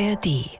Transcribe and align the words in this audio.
ARD 0.00 0.58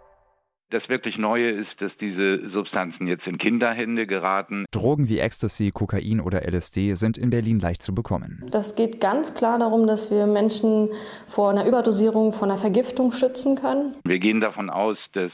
das 0.71 0.87
wirklich 0.89 1.17
Neue 1.17 1.51
ist, 1.51 1.71
dass 1.81 1.93
diese 1.99 2.51
Substanzen 2.51 3.07
jetzt 3.07 3.27
in 3.27 3.39
Kinderhände 3.39 4.07
geraten. 4.07 4.67
Drogen 4.71 5.09
wie 5.09 5.19
Ecstasy, 5.19 5.71
Kokain 5.71 6.21
oder 6.21 6.47
LSD 6.47 6.95
sind 6.95 7.17
in 7.17 7.31
Berlin 7.31 7.59
leicht 7.59 7.83
zu 7.83 7.95
bekommen. 7.95 8.45
Das 8.51 8.77
geht 8.77 9.01
ganz 9.01 9.35
klar 9.35 9.59
darum, 9.59 9.87
dass 9.87 10.11
wir 10.11 10.27
Menschen 10.27 10.91
vor 11.27 11.51
einer 11.51 11.67
Überdosierung, 11.67 12.33
vor 12.33 12.49
einer 12.49 12.59
Vergiftung 12.59 13.13
schützen 13.13 13.57
können. 13.57 13.95
Wir 14.05 14.19
gehen 14.19 14.41
davon 14.41 14.69
aus, 14.69 14.99
dass 15.15 15.31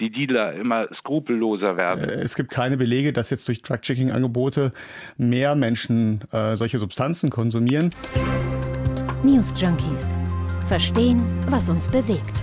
die 0.00 0.10
Dealer 0.10 0.54
immer 0.54 0.88
skrupelloser 1.00 1.76
werden. 1.76 2.08
Äh, 2.08 2.22
es 2.22 2.34
gibt 2.34 2.50
keine 2.50 2.78
Belege, 2.78 3.12
dass 3.12 3.28
jetzt 3.28 3.46
durch 3.48 3.60
Drug-Checking-Angebote 3.60 4.72
mehr 5.18 5.54
Menschen 5.54 6.22
äh, 6.32 6.56
solche 6.56 6.78
Substanzen 6.78 7.28
konsumieren. 7.28 7.90
News 9.22 9.52
Junkies. 9.60 10.18
Verstehen, 10.66 11.22
was 11.50 11.68
uns 11.68 11.86
bewegt. 11.88 12.42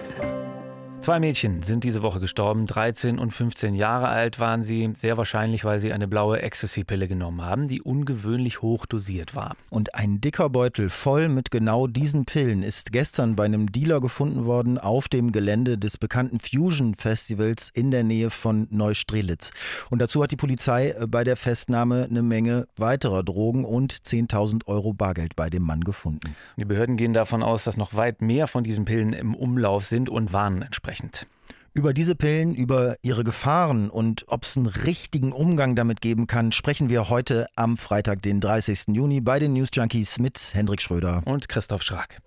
Zwei 1.01 1.19
Mädchen 1.19 1.63
sind 1.63 1.83
diese 1.83 2.03
Woche 2.03 2.19
gestorben. 2.19 2.67
13 2.67 3.17
und 3.17 3.31
15 3.31 3.73
Jahre 3.73 4.09
alt 4.09 4.39
waren 4.39 4.61
sie. 4.61 4.93
Sehr 4.97 5.17
wahrscheinlich, 5.17 5.65
weil 5.65 5.79
sie 5.79 5.91
eine 5.91 6.07
blaue 6.07 6.43
Ecstasy-Pille 6.43 7.07
genommen 7.07 7.41
haben, 7.41 7.67
die 7.67 7.81
ungewöhnlich 7.81 8.61
hoch 8.61 8.85
dosiert 8.85 9.35
war. 9.35 9.55
Und 9.71 9.95
ein 9.95 10.21
dicker 10.21 10.51
Beutel 10.51 10.89
voll 10.89 11.27
mit 11.27 11.49
genau 11.49 11.87
diesen 11.87 12.25
Pillen 12.25 12.61
ist 12.61 12.91
gestern 12.91 13.35
bei 13.35 13.45
einem 13.45 13.71
Dealer 13.71 13.99
gefunden 13.99 14.45
worden 14.45 14.77
auf 14.77 15.09
dem 15.09 15.31
Gelände 15.31 15.79
des 15.79 15.97
bekannten 15.97 16.39
Fusion 16.39 16.93
Festivals 16.93 17.71
in 17.73 17.89
der 17.89 18.03
Nähe 18.03 18.29
von 18.29 18.67
Neustrelitz. 18.69 19.53
Und 19.89 20.03
dazu 20.03 20.21
hat 20.21 20.29
die 20.29 20.37
Polizei 20.37 20.95
bei 21.07 21.23
der 21.23 21.35
Festnahme 21.35 22.07
eine 22.11 22.21
Menge 22.21 22.67
weiterer 22.77 23.23
Drogen 23.23 23.65
und 23.65 23.91
10.000 23.91 24.67
Euro 24.67 24.93
Bargeld 24.93 25.35
bei 25.35 25.49
dem 25.49 25.63
Mann 25.63 25.81
gefunden. 25.81 26.35
Die 26.57 26.65
Behörden 26.65 26.95
gehen 26.95 27.13
davon 27.13 27.41
aus, 27.41 27.63
dass 27.63 27.75
noch 27.75 27.95
weit 27.95 28.21
mehr 28.21 28.45
von 28.45 28.63
diesen 28.63 28.85
Pillen 28.85 29.13
im 29.13 29.33
Umlauf 29.33 29.85
sind 29.85 30.07
und 30.07 30.31
warnen 30.31 30.61
entsprechend 30.61 30.90
entsprechend. 30.91 31.27
Über 31.73 31.93
diese 31.93 32.15
Pillen, 32.15 32.53
über 32.53 32.97
ihre 33.01 33.23
Gefahren 33.23 33.89
und 33.89 34.25
ob 34.27 34.43
es 34.43 34.57
einen 34.57 34.65
richtigen 34.65 35.31
Umgang 35.31 35.73
damit 35.73 36.01
geben 36.01 36.27
kann, 36.27 36.51
sprechen 36.51 36.89
wir 36.89 37.07
heute 37.09 37.47
am 37.55 37.77
Freitag, 37.77 38.21
den 38.21 38.41
30. 38.41 38.87
Juni 38.89 39.21
bei 39.21 39.39
den 39.39 39.53
News 39.53 39.69
Junkies 39.73 40.19
mit 40.19 40.37
Hendrik 40.53 40.81
Schröder 40.81 41.21
und 41.23 41.47
Christoph 41.47 41.83
Schrag. 41.83 42.21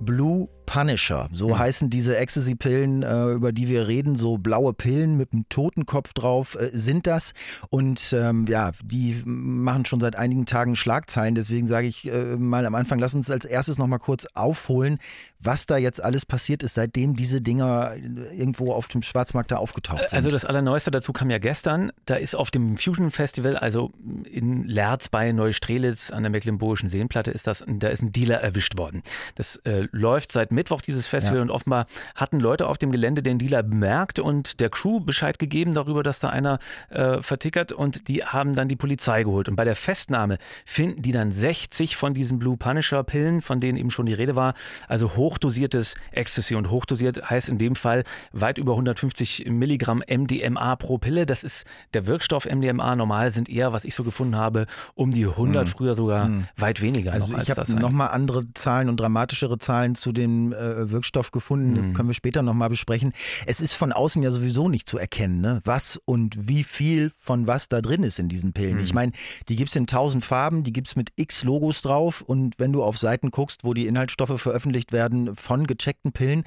Blue 0.00 0.48
Punisher. 0.68 1.30
So 1.32 1.48
mhm. 1.48 1.58
heißen 1.58 1.90
diese 1.90 2.18
Ecstasy-Pillen, 2.18 3.02
äh, 3.02 3.30
über 3.32 3.52
die 3.52 3.68
wir 3.68 3.88
reden, 3.88 4.16
so 4.16 4.36
blaue 4.36 4.74
Pillen 4.74 5.16
mit 5.16 5.32
einem 5.32 5.48
Totenkopf 5.48 6.12
drauf 6.12 6.56
äh, 6.56 6.68
sind 6.74 7.06
das. 7.06 7.32
Und 7.70 8.12
ähm, 8.12 8.44
ja, 8.46 8.72
die 8.84 9.22
machen 9.24 9.86
schon 9.86 10.00
seit 10.00 10.16
einigen 10.16 10.44
Tagen 10.44 10.76
Schlagzeilen. 10.76 11.34
Deswegen 11.34 11.66
sage 11.66 11.86
ich 11.86 12.06
äh, 12.06 12.36
mal 12.36 12.66
am 12.66 12.74
Anfang, 12.74 12.98
lass 12.98 13.14
uns 13.14 13.30
als 13.30 13.46
erstes 13.46 13.78
noch 13.78 13.86
mal 13.86 13.98
kurz 13.98 14.26
aufholen, 14.34 14.98
was 15.40 15.64
da 15.64 15.78
jetzt 15.78 16.02
alles 16.02 16.26
passiert 16.26 16.62
ist, 16.62 16.74
seitdem 16.74 17.16
diese 17.16 17.40
Dinger 17.40 17.94
irgendwo 17.96 18.72
auf 18.72 18.88
dem 18.88 19.02
Schwarzmarkt 19.02 19.52
da 19.52 19.56
aufgetaucht 19.56 20.10
sind. 20.10 20.16
Also 20.16 20.30
das 20.30 20.44
Allerneueste 20.44 20.90
dazu 20.90 21.14
kam 21.14 21.30
ja 21.30 21.38
gestern. 21.38 21.92
Da 22.04 22.16
ist 22.16 22.34
auf 22.34 22.50
dem 22.50 22.76
Fusion 22.76 23.10
Festival, 23.10 23.56
also 23.56 23.92
in 24.30 24.64
Lerz 24.64 25.08
bei 25.08 25.32
Neustrelitz 25.32 26.10
an 26.10 26.24
der 26.24 26.30
Mecklenburgischen 26.30 26.90
Seenplatte, 26.90 27.30
ist 27.30 27.46
das, 27.46 27.64
da 27.66 27.88
ist 27.88 28.02
ein 28.02 28.12
Dealer 28.12 28.40
erwischt 28.40 28.76
worden. 28.76 29.02
Das 29.36 29.56
äh, 29.64 29.86
läuft 29.92 30.32
seit 30.32 30.50
Mittwoch 30.58 30.80
dieses 30.80 31.06
Festival 31.06 31.36
ja. 31.36 31.42
und 31.42 31.50
offenbar 31.50 31.86
hatten 32.16 32.40
Leute 32.40 32.66
auf 32.66 32.78
dem 32.78 32.90
Gelände 32.90 33.22
den 33.22 33.38
Dealer 33.38 33.62
bemerkt 33.62 34.18
und 34.18 34.58
der 34.58 34.70
Crew 34.70 34.98
Bescheid 34.98 35.38
gegeben 35.38 35.72
darüber, 35.72 36.02
dass 36.02 36.18
da 36.18 36.30
einer 36.30 36.58
äh, 36.90 37.22
vertickert 37.22 37.70
und 37.70 38.08
die 38.08 38.24
haben 38.24 38.54
dann 38.54 38.66
die 38.66 38.74
Polizei 38.74 39.22
geholt. 39.22 39.48
Und 39.48 39.54
bei 39.54 39.64
der 39.64 39.76
Festnahme 39.76 40.38
finden 40.64 41.02
die 41.02 41.12
dann 41.12 41.30
60 41.30 41.96
von 41.96 42.12
diesen 42.12 42.40
Blue 42.40 42.56
Punisher 42.56 43.04
Pillen, 43.04 43.40
von 43.40 43.60
denen 43.60 43.78
eben 43.78 43.92
schon 43.92 44.06
die 44.06 44.14
Rede 44.14 44.34
war, 44.34 44.54
also 44.88 45.14
hochdosiertes 45.14 45.94
Ecstasy 46.10 46.56
und 46.56 46.70
hochdosiert 46.70 47.30
heißt 47.30 47.48
in 47.48 47.58
dem 47.58 47.76
Fall 47.76 48.02
weit 48.32 48.58
über 48.58 48.72
150 48.72 49.46
Milligramm 49.48 50.02
MDMA 50.08 50.74
pro 50.74 50.98
Pille. 50.98 51.24
Das 51.24 51.44
ist 51.44 51.66
der 51.94 52.08
Wirkstoff 52.08 52.46
MDMA. 52.46 52.96
Normal 52.96 53.30
sind 53.30 53.48
eher, 53.48 53.72
was 53.72 53.84
ich 53.84 53.94
so 53.94 54.02
gefunden 54.02 54.34
habe, 54.34 54.66
um 54.94 55.12
die 55.12 55.24
100, 55.24 55.66
hm. 55.66 55.72
früher 55.72 55.94
sogar 55.94 56.26
hm. 56.26 56.48
weit 56.56 56.82
weniger. 56.82 57.12
Also 57.12 57.30
noch 57.30 57.40
ich 57.40 57.50
habe 57.50 57.80
nochmal 57.80 58.08
andere 58.08 58.52
Zahlen 58.54 58.88
und 58.88 58.98
dramatischere 58.98 59.58
Zahlen 59.58 59.94
zu 59.94 60.10
den 60.10 60.47
äh, 60.52 60.90
Wirkstoff 60.90 61.30
gefunden, 61.30 61.88
mhm. 61.88 61.94
können 61.94 62.08
wir 62.08 62.14
später 62.14 62.42
nochmal 62.42 62.68
besprechen. 62.68 63.12
Es 63.46 63.60
ist 63.60 63.74
von 63.74 63.92
außen 63.92 64.22
ja 64.22 64.30
sowieso 64.30 64.68
nicht 64.68 64.88
zu 64.88 64.98
erkennen, 64.98 65.40
ne? 65.40 65.60
was 65.64 66.00
und 66.04 66.48
wie 66.48 66.64
viel 66.64 67.12
von 67.18 67.46
was 67.46 67.68
da 67.68 67.80
drin 67.80 68.02
ist 68.02 68.18
in 68.18 68.28
diesen 68.28 68.52
Pillen. 68.52 68.76
Mhm. 68.76 68.84
Ich 68.84 68.94
meine, 68.94 69.12
die 69.48 69.56
gibt 69.56 69.70
es 69.70 69.76
in 69.76 69.86
tausend 69.86 70.24
Farben, 70.24 70.64
die 70.64 70.72
gibt 70.72 70.88
es 70.88 70.96
mit 70.96 71.10
x 71.16 71.44
Logos 71.44 71.82
drauf 71.82 72.22
und 72.22 72.58
wenn 72.58 72.72
du 72.72 72.82
auf 72.82 72.98
Seiten 72.98 73.30
guckst, 73.30 73.64
wo 73.64 73.74
die 73.74 73.86
Inhaltsstoffe 73.86 74.40
veröffentlicht 74.40 74.92
werden 74.92 75.36
von 75.36 75.66
gecheckten 75.66 76.12
Pillen, 76.12 76.44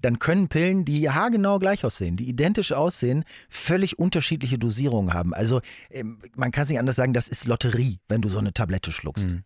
dann 0.00 0.18
können 0.18 0.48
Pillen, 0.48 0.84
die 0.84 1.10
haargenau 1.10 1.58
gleich 1.58 1.84
aussehen, 1.84 2.16
die 2.16 2.28
identisch 2.28 2.72
aussehen, 2.72 3.24
völlig 3.48 3.98
unterschiedliche 3.98 4.58
Dosierungen 4.58 5.14
haben. 5.14 5.34
Also 5.34 5.60
ähm, 5.90 6.18
man 6.36 6.52
kann 6.52 6.64
es 6.64 6.70
nicht 6.70 6.78
anders 6.78 6.96
sagen, 6.96 7.12
das 7.12 7.28
ist 7.28 7.46
Lotterie, 7.46 7.98
wenn 8.08 8.22
du 8.22 8.28
so 8.28 8.38
eine 8.38 8.52
Tablette 8.52 8.92
schluckst. 8.92 9.28
Mhm. 9.28 9.44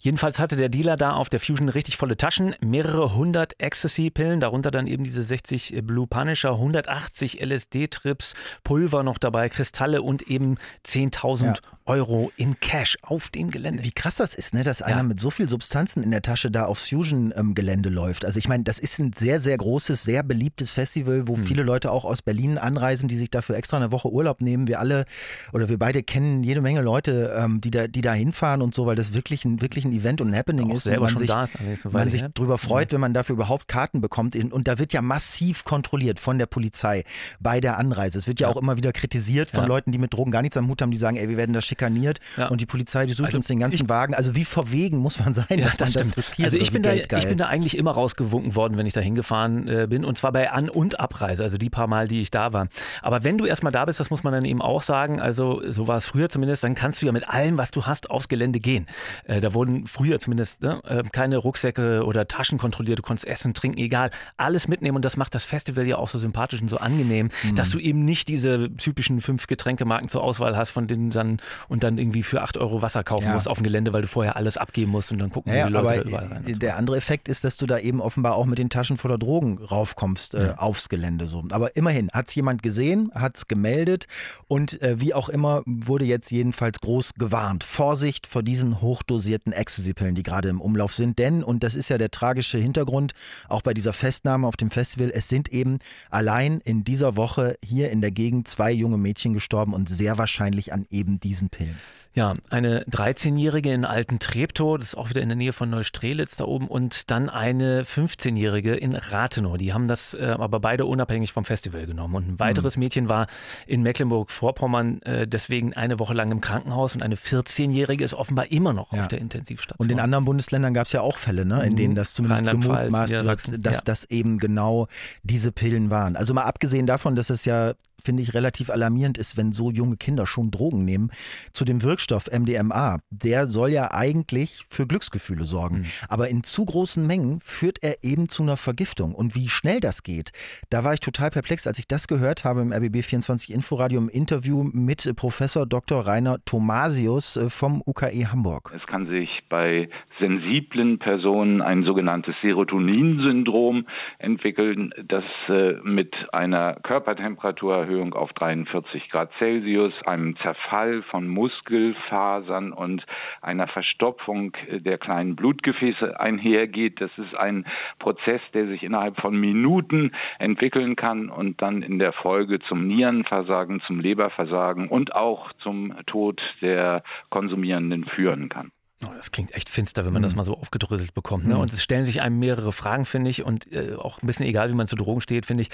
Jedenfalls 0.00 0.38
hatte 0.38 0.56
der 0.56 0.68
Dealer 0.68 0.96
da 0.96 1.12
auf 1.12 1.28
der 1.28 1.40
Fusion 1.40 1.68
richtig 1.68 1.96
volle 1.96 2.16
Taschen, 2.16 2.54
mehrere 2.60 3.14
hundert 3.14 3.60
Ecstasy-Pillen, 3.60 4.40
darunter 4.40 4.70
dann 4.70 4.86
eben 4.86 5.04
diese 5.04 5.22
60 5.22 5.80
Blue 5.84 6.06
Punisher, 6.06 6.52
180 6.52 7.40
LSD-Trips, 7.40 8.34
Pulver 8.64 9.02
noch 9.02 9.18
dabei, 9.18 9.48
Kristalle 9.48 10.02
und 10.02 10.22
eben 10.22 10.56
10.000 10.86 11.44
ja. 11.44 11.54
Euro 11.86 12.30
in 12.36 12.58
Cash 12.60 12.96
auf 13.02 13.28
dem 13.30 13.50
Gelände. 13.50 13.82
Wie 13.82 13.92
krass 13.92 14.16
das 14.16 14.34
ist, 14.34 14.54
ne? 14.54 14.62
dass 14.62 14.80
ja. 14.80 14.86
einer 14.86 15.02
mit 15.02 15.20
so 15.20 15.30
viel 15.30 15.48
Substanzen 15.48 16.02
in 16.02 16.10
der 16.10 16.22
Tasche 16.22 16.50
da 16.50 16.66
aufs 16.66 16.88
Fusion-Gelände 16.88 17.88
ähm, 17.88 17.94
läuft. 17.94 18.24
Also 18.24 18.38
ich 18.38 18.48
meine, 18.48 18.64
das 18.64 18.78
ist 18.78 18.98
ein 18.98 19.12
sehr, 19.12 19.40
sehr 19.40 19.56
großes, 19.56 20.02
sehr 20.02 20.22
beliebtes 20.22 20.72
Festival, 20.72 21.26
wo 21.26 21.36
hm. 21.36 21.44
viele 21.44 21.62
Leute 21.62 21.90
auch 21.90 22.04
aus 22.04 22.22
Berlin 22.22 22.58
anreisen, 22.58 23.08
die 23.08 23.16
sich 23.16 23.30
dafür 23.30 23.56
extra 23.56 23.76
eine 23.76 23.92
Woche 23.92 24.10
Urlaub 24.10 24.40
nehmen. 24.40 24.68
Wir 24.68 24.80
alle 24.80 25.04
oder 25.52 25.68
wir 25.68 25.78
beide 25.78 26.02
kennen 26.02 26.42
jede 26.42 26.60
Menge 26.60 26.82
Leute, 26.82 27.34
ähm, 27.36 27.60
die, 27.60 27.70
da, 27.70 27.88
die 27.88 28.00
da 28.00 28.12
hinfahren 28.12 28.62
und 28.62 28.74
so, 28.74 28.86
weil 28.86 28.96
das 28.96 29.14
wirklich 29.14 29.44
ein, 29.44 29.60
wirklich 29.60 29.84
ein 29.84 29.92
Event 29.92 30.20
und 30.20 30.28
ein 30.28 30.36
Happening 30.36 30.70
auch 30.70 30.76
ist. 30.76 30.84
Selber 30.84 31.06
man 31.06 31.16
sich, 31.16 31.28
da 31.28 31.44
ist 31.44 31.92
man 31.92 32.10
sich 32.10 32.22
drüber 32.34 32.58
freut, 32.58 32.90
mhm. 32.90 32.94
wenn 32.94 33.00
man 33.00 33.14
dafür 33.14 33.34
überhaupt 33.34 33.68
Karten 33.68 34.00
bekommt. 34.00 34.36
Und 34.36 34.68
da 34.68 34.78
wird 34.78 34.92
ja 34.92 35.02
massiv 35.02 35.64
kontrolliert 35.64 36.20
von 36.20 36.38
der 36.38 36.46
Polizei 36.46 37.04
bei 37.40 37.60
der 37.60 37.78
Anreise. 37.78 38.18
Es 38.18 38.26
wird 38.26 38.40
ja, 38.40 38.48
ja. 38.48 38.54
auch 38.54 38.60
immer 38.60 38.76
wieder 38.76 38.92
kritisiert 38.92 39.48
von 39.48 39.60
ja. 39.60 39.66
Leuten, 39.66 39.92
die 39.92 39.98
mit 39.98 40.12
Drogen 40.12 40.30
gar 40.30 40.42
nichts 40.42 40.56
am 40.56 40.68
Hut 40.68 40.82
haben, 40.82 40.90
die 40.90 40.98
sagen, 40.98 41.16
ey, 41.16 41.28
wir 41.28 41.36
werden 41.36 41.52
da 41.52 41.60
schikaniert. 41.82 42.20
Ja. 42.36 42.48
Und 42.48 42.60
die 42.60 42.66
Polizei, 42.66 43.06
die 43.06 43.12
sucht 43.12 43.26
also 43.26 43.38
uns 43.38 43.46
den 43.46 43.58
ganzen 43.58 43.84
ich, 43.84 43.88
Wagen. 43.88 44.14
Also 44.14 44.34
wie 44.34 44.44
verwegen 44.44 44.98
muss 44.98 45.18
man 45.18 45.34
sein, 45.34 45.46
ja, 45.50 45.66
dass 45.66 45.76
das 45.76 45.94
man 45.94 46.04
das 46.04 46.16
riskiert? 46.16 46.46
Also 46.46 46.56
ich 46.58 46.72
bin, 46.72 46.82
da, 46.82 46.92
ich 46.92 47.08
bin 47.08 47.36
da 47.36 47.46
eigentlich 47.46 47.76
immer 47.76 47.92
rausgewunken 47.92 48.54
worden, 48.54 48.78
wenn 48.78 48.86
ich 48.86 48.92
da 48.92 49.00
hingefahren 49.00 49.68
äh, 49.68 49.86
bin. 49.88 50.04
Und 50.04 50.18
zwar 50.18 50.32
bei 50.32 50.50
An- 50.50 50.68
und 50.68 51.00
Abreise, 51.00 51.42
also 51.42 51.58
die 51.58 51.70
paar 51.70 51.86
Mal, 51.86 52.08
die 52.08 52.20
ich 52.20 52.30
da 52.30 52.52
war. 52.52 52.68
Aber 53.02 53.24
wenn 53.24 53.38
du 53.38 53.46
erstmal 53.46 53.72
da 53.72 53.84
bist, 53.84 54.00
das 54.00 54.10
muss 54.10 54.22
man 54.22 54.32
dann 54.32 54.44
eben 54.44 54.62
auch 54.62 54.82
sagen, 54.82 55.20
also 55.20 55.62
so 55.70 55.88
war 55.88 55.96
es 55.96 56.06
früher 56.06 56.28
zumindest, 56.28 56.64
dann 56.64 56.74
kannst 56.74 57.02
du 57.02 57.06
ja 57.06 57.12
mit 57.12 57.28
allem, 57.28 57.58
was 57.58 57.70
du 57.70 57.84
hast, 57.84 58.10
aufs 58.10 58.28
Gelände 58.28 58.60
gehen. 58.60 58.86
Äh, 59.24 59.40
da 59.40 59.54
wurden 59.54 59.86
früher 59.86 60.18
zumindest 60.18 60.62
ne, 60.62 60.80
äh, 60.84 61.02
keine 61.10 61.38
Rucksäcke 61.38 62.04
oder 62.04 62.28
Taschen 62.28 62.58
kontrolliert. 62.58 62.98
Du 62.98 63.02
konntest 63.02 63.26
essen, 63.26 63.54
trinken, 63.54 63.78
egal. 63.78 64.10
Alles 64.36 64.68
mitnehmen. 64.68 64.96
Und 64.96 65.04
das 65.04 65.16
macht 65.16 65.34
das 65.34 65.44
Festival 65.44 65.86
ja 65.86 65.96
auch 65.96 66.08
so 66.08 66.18
sympathisch 66.18 66.60
und 66.60 66.68
so 66.68 66.78
angenehm, 66.78 67.30
mhm. 67.42 67.54
dass 67.56 67.70
du 67.70 67.78
eben 67.78 68.04
nicht 68.04 68.28
diese 68.28 68.74
typischen 68.76 69.20
fünf 69.20 69.46
Getränkemarken 69.46 70.08
zur 70.08 70.22
Auswahl 70.22 70.56
hast, 70.56 70.70
von 70.70 70.86
denen 70.86 71.10
dann 71.10 71.40
und 71.68 71.84
dann 71.84 71.98
irgendwie 71.98 72.22
für 72.22 72.42
acht 72.42 72.56
Euro 72.56 72.82
Wasser 72.82 73.04
kaufen 73.04 73.26
ja. 73.26 73.34
musst 73.34 73.48
auf 73.48 73.58
dem 73.58 73.64
Gelände, 73.64 73.92
weil 73.92 74.02
du 74.02 74.08
vorher 74.08 74.36
alles 74.36 74.56
abgeben 74.56 74.90
musst 74.90 75.12
und 75.12 75.18
dann 75.18 75.30
gucken, 75.30 75.52
ja, 75.54 75.66
die 75.66 75.72
Leute 75.72 75.88
aber 75.88 76.04
überall 76.04 76.26
rein. 76.26 76.58
Der 76.58 76.72
so. 76.72 76.78
andere 76.78 76.96
Effekt 76.96 77.28
ist, 77.28 77.44
dass 77.44 77.56
du 77.56 77.66
da 77.66 77.78
eben 77.78 78.00
offenbar 78.00 78.34
auch 78.34 78.46
mit 78.46 78.58
den 78.58 78.70
Taschen 78.70 78.96
voller 78.96 79.18
Drogen 79.18 79.58
raufkommst 79.58 80.34
äh, 80.34 80.46
ja. 80.46 80.58
aufs 80.58 80.88
Gelände. 80.88 81.26
So. 81.26 81.44
Aber 81.50 81.76
immerhin, 81.76 82.08
hat 82.12 82.28
es 82.28 82.34
jemand 82.34 82.62
gesehen, 82.62 83.10
hat 83.14 83.36
es 83.36 83.48
gemeldet 83.48 84.06
und 84.48 84.80
äh, 84.82 85.00
wie 85.00 85.14
auch 85.14 85.28
immer 85.28 85.62
wurde 85.66 86.04
jetzt 86.04 86.30
jedenfalls 86.30 86.80
groß 86.80 87.14
gewarnt. 87.14 87.64
Vorsicht 87.64 88.26
vor 88.26 88.42
diesen 88.42 88.80
hochdosierten 88.80 89.52
Ecstasy-Pillen, 89.52 90.14
die 90.14 90.22
gerade 90.22 90.48
im 90.48 90.60
Umlauf 90.60 90.92
sind. 90.92 91.18
Denn, 91.18 91.42
und 91.42 91.62
das 91.62 91.74
ist 91.74 91.88
ja 91.88 91.98
der 91.98 92.10
tragische 92.10 92.58
Hintergrund, 92.58 93.12
auch 93.48 93.62
bei 93.62 93.74
dieser 93.74 93.92
Festnahme 93.92 94.46
auf 94.46 94.56
dem 94.56 94.70
Festival, 94.70 95.10
es 95.12 95.28
sind 95.28 95.52
eben 95.52 95.78
allein 96.10 96.60
in 96.60 96.84
dieser 96.84 97.16
Woche 97.16 97.56
hier 97.64 97.90
in 97.90 98.00
der 98.00 98.10
Gegend 98.10 98.48
zwei 98.48 98.72
junge 98.72 98.98
Mädchen 98.98 99.32
gestorben 99.32 99.74
und 99.74 99.88
sehr 99.88 100.18
wahrscheinlich 100.18 100.72
an 100.72 100.86
eben 100.90 101.20
diesen 101.20 101.50
Pillen. 101.52 101.76
Ja, 102.14 102.34
eine 102.50 102.82
13-Jährige 102.84 103.72
in 103.72 103.86
Alten 103.86 104.18
Treptow, 104.18 104.76
das 104.76 104.88
ist 104.88 104.94
auch 104.96 105.08
wieder 105.08 105.22
in 105.22 105.30
der 105.30 105.36
Nähe 105.36 105.54
von 105.54 105.70
Neustrelitz 105.70 106.36
da 106.36 106.44
oben, 106.44 106.68
und 106.68 107.10
dann 107.10 107.30
eine 107.30 107.84
15-Jährige 107.84 108.74
in 108.74 108.94
Rathenow. 108.94 109.56
Die 109.56 109.72
haben 109.72 109.88
das 109.88 110.12
äh, 110.12 110.36
aber 110.38 110.60
beide 110.60 110.84
unabhängig 110.84 111.32
vom 111.32 111.46
Festival 111.46 111.86
genommen. 111.86 112.14
Und 112.14 112.28
ein 112.28 112.38
weiteres 112.38 112.76
mhm. 112.76 112.82
Mädchen 112.82 113.08
war 113.08 113.28
in 113.66 113.82
Mecklenburg-Vorpommern 113.82 115.00
äh, 115.02 115.26
deswegen 115.26 115.72
eine 115.72 115.98
Woche 115.98 116.12
lang 116.12 116.30
im 116.30 116.42
Krankenhaus 116.42 116.94
und 116.94 117.02
eine 117.02 117.14
14-Jährige 117.14 118.04
ist 118.04 118.12
offenbar 118.12 118.52
immer 118.52 118.74
noch 118.74 118.92
ja. 118.92 119.00
auf 119.00 119.08
der 119.08 119.18
Intensivstation. 119.18 119.86
Und 119.86 119.90
in 119.90 119.98
anderen 119.98 120.26
Bundesländern 120.26 120.74
gab 120.74 120.86
es 120.86 120.92
ja 120.92 121.00
auch 121.00 121.16
Fälle, 121.16 121.46
ne, 121.46 121.64
in 121.64 121.76
denen 121.76 121.94
das 121.94 122.12
zumindest 122.12 122.44
gemutmaßt 122.44 123.12
wird, 123.14 123.66
dass 123.66 123.76
ja. 123.78 123.82
das 123.86 124.04
eben 124.04 124.36
genau 124.36 124.86
diese 125.22 125.50
Pillen 125.50 125.88
waren. 125.88 126.16
Also 126.16 126.34
mal 126.34 126.44
abgesehen 126.44 126.86
davon, 126.86 127.16
dass 127.16 127.30
es 127.30 127.46
ja 127.46 127.72
finde 128.04 128.22
ich, 128.22 128.34
relativ 128.34 128.70
alarmierend 128.70 129.18
ist, 129.18 129.36
wenn 129.36 129.52
so 129.52 129.70
junge 129.70 129.96
Kinder 129.96 130.26
schon 130.26 130.50
Drogen 130.50 130.84
nehmen. 130.84 131.10
zu 131.52 131.64
dem 131.64 131.82
Wirkstoff 131.82 132.01
MDMA. 132.30 133.00
Der 133.10 133.46
soll 133.46 133.70
ja 133.70 133.90
eigentlich 133.92 134.64
für 134.68 134.86
Glücksgefühle 134.86 135.44
sorgen. 135.44 135.78
Mhm. 135.78 135.86
Aber 136.08 136.28
in 136.28 136.44
zu 136.44 136.64
großen 136.64 137.06
Mengen 137.06 137.40
führt 137.44 137.82
er 137.82 138.02
eben 138.02 138.28
zu 138.28 138.42
einer 138.42 138.56
Vergiftung. 138.56 139.14
Und 139.14 139.34
wie 139.34 139.48
schnell 139.48 139.80
das 139.80 140.02
geht, 140.02 140.32
da 140.70 140.84
war 140.84 140.94
ich 140.94 141.00
total 141.00 141.30
perplex, 141.30 141.66
als 141.66 141.78
ich 141.78 141.86
das 141.86 142.08
gehört 142.08 142.44
habe 142.44 142.60
im 142.60 142.72
RBB 142.72 143.02
24 143.04 143.52
Inforadio 143.52 144.00
im 144.00 144.08
Interview 144.08 144.62
mit 144.64 145.14
Professor 145.16 145.66
Dr. 145.66 146.06
Rainer 146.06 146.38
Thomasius 146.44 147.36
äh, 147.36 147.50
vom 147.50 147.82
UKE 147.86 148.30
Hamburg. 148.30 148.72
Es 148.74 148.86
kann 148.86 149.06
sich 149.06 149.28
bei 149.48 149.88
sensiblen 150.22 150.98
Personen 150.98 151.60
ein 151.60 151.82
sogenanntes 151.82 152.36
Serotonin-Syndrom 152.42 153.86
entwickeln, 154.18 154.92
das 155.04 155.24
äh, 155.48 155.74
mit 155.82 156.14
einer 156.32 156.74
Körpertemperaturerhöhung 156.82 158.14
auf 158.14 158.32
43 158.34 159.10
Grad 159.10 159.30
Celsius, 159.38 159.92
einem 160.06 160.36
Zerfall 160.36 161.02
von 161.02 161.26
Muskelfasern 161.26 162.72
und 162.72 163.04
einer 163.40 163.66
Verstopfung 163.66 164.52
der 164.70 164.98
kleinen 164.98 165.34
Blutgefäße 165.34 166.20
einhergeht. 166.20 167.00
Das 167.00 167.10
ist 167.16 167.34
ein 167.34 167.66
Prozess, 167.98 168.40
der 168.54 168.68
sich 168.68 168.84
innerhalb 168.84 169.20
von 169.20 169.38
Minuten 169.38 170.12
entwickeln 170.38 170.94
kann 170.94 171.30
und 171.30 171.60
dann 171.62 171.82
in 171.82 171.98
der 171.98 172.12
Folge 172.12 172.60
zum 172.60 172.86
Nierenversagen, 172.86 173.80
zum 173.80 173.98
Leberversagen 173.98 174.88
und 174.88 175.16
auch 175.16 175.52
zum 175.54 175.92
Tod 176.06 176.40
der 176.60 177.02
Konsumierenden 177.30 178.04
führen 178.04 178.48
kann. 178.48 178.70
Oh, 179.04 179.10
das 179.16 179.32
klingt 179.32 179.52
echt 179.54 179.68
finster, 179.68 180.04
wenn 180.04 180.12
man 180.12 180.22
mhm. 180.22 180.26
das 180.26 180.36
mal 180.36 180.44
so 180.44 180.56
aufgedröselt 180.56 181.14
bekommt. 181.14 181.46
Ne? 181.46 181.54
Mhm. 181.54 181.60
Und 181.60 181.72
es 181.72 181.82
stellen 181.82 182.04
sich 182.04 182.22
einem 182.22 182.38
mehrere 182.38 182.72
Fragen, 182.72 183.04
finde 183.04 183.30
ich, 183.30 183.44
und 183.44 183.70
äh, 183.72 183.94
auch 183.94 184.22
ein 184.22 184.26
bisschen 184.26 184.46
egal, 184.46 184.70
wie 184.70 184.74
man 184.74 184.86
zu 184.86 184.96
Drogen 184.96 185.20
steht, 185.20 185.46
finde 185.46 185.62
ich. 185.62 185.70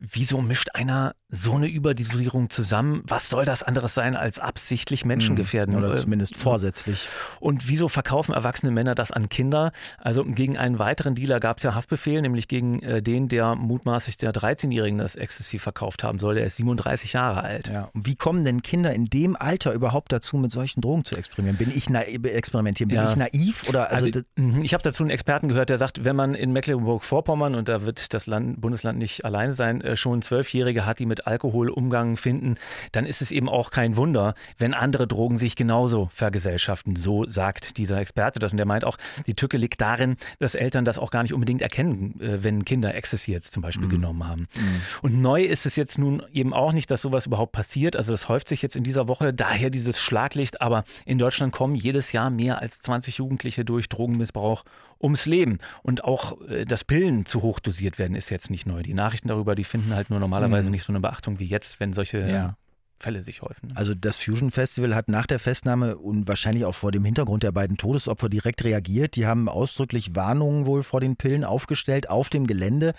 Wieso 0.00 0.42
mischt 0.42 0.70
einer 0.74 1.14
so 1.28 1.54
eine 1.54 1.68
Überdosierung 1.68 2.50
zusammen? 2.50 3.02
Was 3.06 3.28
soll 3.28 3.44
das 3.44 3.62
anderes 3.62 3.94
sein 3.94 4.16
als 4.16 4.38
absichtlich 4.38 5.04
Menschen 5.04 5.36
gefährden? 5.36 5.76
Oder 5.76 5.94
äh, 5.94 5.96
zumindest 5.98 6.36
vorsätzlich. 6.36 7.08
Und 7.38 7.68
wieso 7.68 7.88
verkaufen 7.88 8.32
erwachsene 8.32 8.72
Männer 8.72 8.94
das 8.94 9.12
an 9.12 9.28
Kinder? 9.28 9.72
Also 9.98 10.24
gegen 10.24 10.58
einen 10.58 10.78
weiteren 10.78 11.14
Dealer 11.14 11.38
gab 11.38 11.58
es 11.58 11.62
ja 11.62 11.74
Haftbefehl, 11.74 12.22
nämlich 12.22 12.48
gegen 12.48 12.80
äh, 12.82 13.02
den, 13.02 13.28
der 13.28 13.54
mutmaßlich 13.54 14.16
der 14.16 14.32
13-Jährigen 14.32 14.98
das 14.98 15.14
Ecstasy 15.14 15.58
verkauft 15.58 16.02
haben 16.02 16.18
soll. 16.18 16.34
Der 16.34 16.46
ist 16.46 16.56
37 16.56 17.12
Jahre 17.12 17.42
alt. 17.42 17.68
Ja. 17.68 17.90
Und 17.92 18.06
wie 18.06 18.16
kommen 18.16 18.44
denn 18.44 18.62
Kinder 18.62 18.92
in 18.92 19.06
dem 19.06 19.36
Alter 19.36 19.72
überhaupt 19.72 20.10
dazu, 20.10 20.36
mit 20.38 20.50
solchen 20.50 20.80
Drogen 20.80 21.04
zu 21.04 21.16
experimentieren? 21.16 21.70
Bin 21.70 21.76
ich 21.76 21.90
naiv? 21.90 22.24
Experimentieren? 22.66 22.88
Bin 22.88 22.96
ja. 22.96 23.10
ich 23.10 23.16
naiv? 23.16 23.68
Oder 23.68 23.90
also, 23.90 24.06
also 24.06 24.20
mhm, 24.36 24.62
ich 24.62 24.74
habe 24.74 24.82
dazu 24.82 25.02
einen 25.02 25.10
Experten 25.10 25.48
gehört, 25.48 25.70
der 25.70 25.78
sagt, 25.78 26.04
wenn 26.04 26.16
man 26.16 26.34
in 26.34 26.52
Mecklenburg-Vorpommern, 26.52 27.54
und 27.54 27.68
da 27.68 27.82
wird 27.82 28.14
das 28.14 28.26
Land, 28.26 28.60
Bundesland 28.60 28.98
nicht 28.98 29.24
alleine 29.24 29.54
sein, 29.54 29.80
äh, 29.80 29.96
schon 29.96 30.22
Zwölfjährige 30.22 30.86
hat, 30.86 30.98
die 30.98 31.06
mit 31.06 31.26
Alkohol 31.26 31.68
Umgang 31.70 32.16
finden, 32.16 32.56
dann 32.92 33.06
ist 33.06 33.22
es 33.22 33.30
eben 33.30 33.48
auch 33.48 33.70
kein 33.70 33.96
Wunder, 33.96 34.34
wenn 34.58 34.74
andere 34.74 35.06
Drogen 35.06 35.36
sich 35.36 35.56
genauso 35.56 36.08
vergesellschaften. 36.12 36.96
So 36.96 37.24
sagt 37.26 37.76
dieser 37.76 37.98
Experte 37.98 38.38
das. 38.38 38.52
Und 38.52 38.58
der 38.58 38.66
meint 38.66 38.84
auch, 38.84 38.96
die 39.26 39.34
Tücke 39.34 39.56
liegt 39.56 39.80
darin, 39.80 40.16
dass 40.38 40.54
Eltern 40.54 40.84
das 40.84 40.98
auch 40.98 41.10
gar 41.10 41.22
nicht 41.22 41.34
unbedingt 41.34 41.62
erkennen, 41.62 42.20
äh, 42.20 42.42
wenn 42.42 42.64
Kinder 42.64 42.94
Ecstasy 42.94 43.32
jetzt 43.32 43.52
zum 43.52 43.62
Beispiel 43.62 43.86
mhm. 43.86 43.92
genommen 43.92 44.26
haben. 44.26 44.48
Mhm. 44.54 44.80
Und 45.02 45.20
neu 45.20 45.42
ist 45.42 45.66
es 45.66 45.76
jetzt 45.76 45.98
nun 45.98 46.22
eben 46.32 46.52
auch 46.52 46.72
nicht, 46.72 46.90
dass 46.90 47.02
sowas 47.02 47.26
überhaupt 47.26 47.52
passiert. 47.52 47.96
Also 47.96 48.12
das 48.12 48.28
häuft 48.28 48.48
sich 48.48 48.62
jetzt 48.62 48.76
in 48.76 48.84
dieser 48.84 49.08
Woche, 49.08 49.32
daher 49.34 49.70
dieses 49.70 50.00
Schlaglicht. 50.00 50.60
Aber 50.60 50.84
in 51.04 51.18
Deutschland 51.18 51.52
kommen 51.52 51.74
jedes 51.74 52.12
Jahr 52.12 52.30
mehr 52.30 52.53
als 52.54 52.80
20 52.80 53.18
Jugendliche 53.18 53.64
durch 53.64 53.88
Drogenmissbrauch 53.88 54.64
ums 55.00 55.26
Leben. 55.26 55.58
Und 55.82 56.04
auch, 56.04 56.40
äh, 56.48 56.64
dass 56.64 56.84
Pillen 56.84 57.26
zu 57.26 57.42
hoch 57.42 57.60
dosiert 57.60 57.98
werden, 57.98 58.16
ist 58.16 58.30
jetzt 58.30 58.50
nicht 58.50 58.66
neu. 58.66 58.82
Die 58.82 58.94
Nachrichten 58.94 59.28
darüber, 59.28 59.54
die 59.54 59.64
finden 59.64 59.94
halt 59.94 60.10
nur 60.10 60.20
normalerweise 60.20 60.68
mhm. 60.68 60.72
nicht 60.72 60.84
so 60.84 60.92
eine 60.92 61.00
Beachtung 61.00 61.38
wie 61.40 61.46
jetzt, 61.46 61.80
wenn 61.80 61.92
solche 61.92 62.28
ja. 62.28 62.56
Fälle 63.04 63.22
sich 63.22 63.42
häufen. 63.42 63.72
Also 63.74 63.94
das 63.94 64.16
Fusion 64.16 64.50
Festival 64.50 64.94
hat 64.94 65.08
nach 65.08 65.26
der 65.26 65.38
Festnahme 65.38 65.98
und 65.98 66.26
wahrscheinlich 66.26 66.64
auch 66.64 66.74
vor 66.74 66.90
dem 66.90 67.04
Hintergrund 67.04 67.42
der 67.42 67.52
beiden 67.52 67.76
Todesopfer 67.76 68.30
direkt 68.30 68.64
reagiert. 68.64 69.16
Die 69.16 69.26
haben 69.26 69.48
ausdrücklich 69.48 70.14
Warnungen 70.16 70.64
wohl 70.64 70.82
vor 70.82 71.00
den 71.00 71.16
Pillen 71.16 71.44
aufgestellt 71.44 72.08
auf 72.08 72.30
dem 72.30 72.46
Gelände 72.46 72.94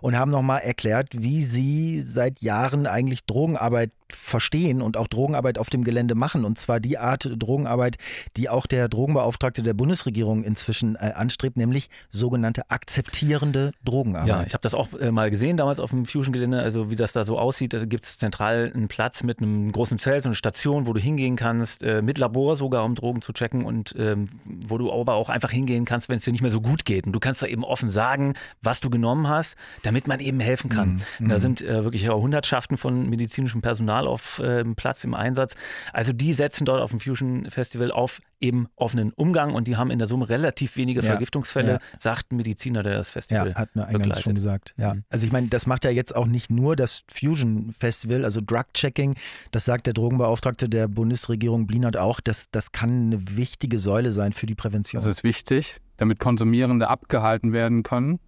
und 0.00 0.16
haben 0.16 0.30
nochmal 0.30 0.60
erklärt, 0.60 1.08
wie 1.20 1.44
sie 1.44 2.02
seit 2.02 2.40
Jahren 2.40 2.86
eigentlich 2.86 3.24
Drogenarbeit 3.24 3.90
verstehen 4.12 4.82
und 4.82 4.96
auch 4.96 5.06
Drogenarbeit 5.06 5.58
auf 5.58 5.70
dem 5.70 5.84
Gelände 5.84 6.14
machen. 6.14 6.44
Und 6.44 6.58
zwar 6.58 6.80
die 6.80 6.98
Art 6.98 7.30
Drogenarbeit, 7.36 7.96
die 8.36 8.48
auch 8.48 8.66
der 8.66 8.88
Drogenbeauftragte 8.88 9.62
der 9.62 9.74
Bundesregierung 9.74 10.44
inzwischen 10.44 10.96
äh, 10.96 11.12
anstrebt, 11.14 11.56
nämlich 11.56 11.90
sogenannte 12.10 12.70
akzeptierende 12.70 13.72
Drogenarbeit. 13.84 14.28
Ja, 14.28 14.42
ich 14.46 14.52
habe 14.52 14.62
das 14.62 14.74
auch 14.74 14.88
äh, 14.98 15.10
mal 15.10 15.30
gesehen 15.30 15.56
damals 15.56 15.80
auf 15.80 15.90
dem 15.90 16.04
Fusion-Gelände, 16.04 16.60
also 16.60 16.90
wie 16.90 16.96
das 16.96 17.12
da 17.12 17.24
so 17.24 17.38
aussieht. 17.38 17.72
Da 17.72 17.84
gibt 17.84 18.04
es 18.04 18.18
zentral 18.18 18.72
einen 18.74 18.88
Platz 18.88 19.22
mit 19.22 19.40
einem 19.40 19.72
großen 19.72 19.98
Zelt, 19.98 20.22
so 20.22 20.28
eine 20.28 20.36
Station, 20.36 20.86
wo 20.86 20.92
du 20.92 21.00
hingehen 21.00 21.36
kannst, 21.36 21.82
äh, 21.82 22.02
mit 22.02 22.18
Labor 22.18 22.56
sogar, 22.56 22.84
um 22.84 22.94
Drogen 22.94 23.22
zu 23.22 23.32
checken 23.32 23.64
und 23.64 23.94
ähm, 23.98 24.28
wo 24.44 24.78
du 24.78 24.92
aber 24.92 25.14
auch 25.14 25.28
einfach 25.28 25.50
hingehen 25.50 25.84
kannst, 25.84 26.08
wenn 26.08 26.16
es 26.16 26.24
dir 26.24 26.32
nicht 26.32 26.42
mehr 26.42 26.50
so 26.50 26.60
gut 26.60 26.84
geht. 26.84 27.06
Und 27.06 27.12
du 27.12 27.20
kannst 27.20 27.42
da 27.42 27.46
eben 27.46 27.64
offen 27.64 27.88
sagen, 27.88 28.34
was 28.62 28.80
du 28.80 28.90
genommen 28.90 29.28
hast, 29.28 29.56
damit 29.82 30.08
man 30.08 30.20
eben 30.20 30.40
helfen 30.40 30.70
kann. 30.70 31.02
Mhm. 31.18 31.28
Da 31.28 31.34
mhm. 31.34 31.40
sind 31.40 31.62
äh, 31.62 31.84
wirklich 31.84 32.08
Hundertschaften 32.08 32.76
von 32.76 33.08
medizinischem 33.08 33.60
Personal 33.60 33.97
Personal 33.98 34.06
auf 34.06 34.38
äh, 34.38 34.64
Platz 34.74 35.04
im 35.04 35.14
Einsatz. 35.14 35.54
Also 35.92 36.12
die 36.12 36.32
setzen 36.34 36.64
dort 36.64 36.80
auf 36.80 36.90
dem 36.90 37.00
Fusion 37.00 37.50
Festival 37.50 37.90
auf 37.90 38.20
eben 38.40 38.68
offenen 38.76 39.12
Umgang 39.12 39.54
und 39.54 39.66
die 39.66 39.76
haben 39.76 39.90
in 39.90 39.98
der 39.98 40.06
Summe 40.06 40.28
relativ 40.28 40.76
wenige 40.76 41.00
ja, 41.00 41.06
Vergiftungsfälle, 41.06 41.72
ja. 41.72 41.78
sagt 41.98 42.30
ein 42.30 42.36
Mediziner, 42.36 42.84
der 42.84 42.96
das 42.96 43.08
Festival 43.08 43.50
ja, 43.50 43.54
hat 43.56 43.74
mir 43.74 43.86
eingangs 43.86 44.22
schon 44.22 44.36
gesagt. 44.36 44.74
Ja. 44.76 44.94
Mhm. 44.94 45.04
Also 45.08 45.26
ich 45.26 45.32
meine, 45.32 45.48
das 45.48 45.66
macht 45.66 45.84
ja 45.84 45.90
jetzt 45.90 46.14
auch 46.14 46.26
nicht 46.26 46.50
nur 46.50 46.76
das 46.76 47.02
Fusion 47.12 47.72
Festival, 47.72 48.24
also 48.24 48.40
Drug 48.40 48.66
Checking, 48.74 49.16
das 49.50 49.64
sagt 49.64 49.86
der 49.86 49.94
Drogenbeauftragte 49.94 50.68
der 50.68 50.86
Bundesregierung 50.86 51.66
Blinert 51.66 51.96
auch, 51.96 52.20
das, 52.20 52.50
das 52.50 52.70
kann 52.70 52.90
eine 52.90 53.36
wichtige 53.36 53.78
Säule 53.78 54.12
sein 54.12 54.32
für 54.32 54.46
die 54.46 54.54
Prävention. 54.54 55.00
Das 55.00 55.08
ist 55.08 55.24
wichtig, 55.24 55.78
damit 55.96 56.20
Konsumierende 56.20 56.88
abgehalten 56.88 57.52
werden 57.52 57.82
können, 57.82 58.20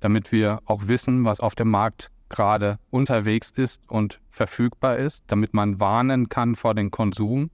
damit 0.00 0.32
wir 0.32 0.60
auch 0.64 0.88
wissen, 0.88 1.26
was 1.26 1.40
auf 1.40 1.54
dem 1.54 1.68
Markt 1.68 2.11
gerade 2.32 2.78
unterwegs 2.90 3.50
ist 3.50 3.88
und 3.88 4.20
verfügbar 4.30 4.96
ist, 4.96 5.22
damit 5.28 5.54
man 5.54 5.78
warnen 5.78 6.28
kann 6.28 6.56
vor 6.56 6.74
dem 6.74 6.90
Konsum. 6.90 7.50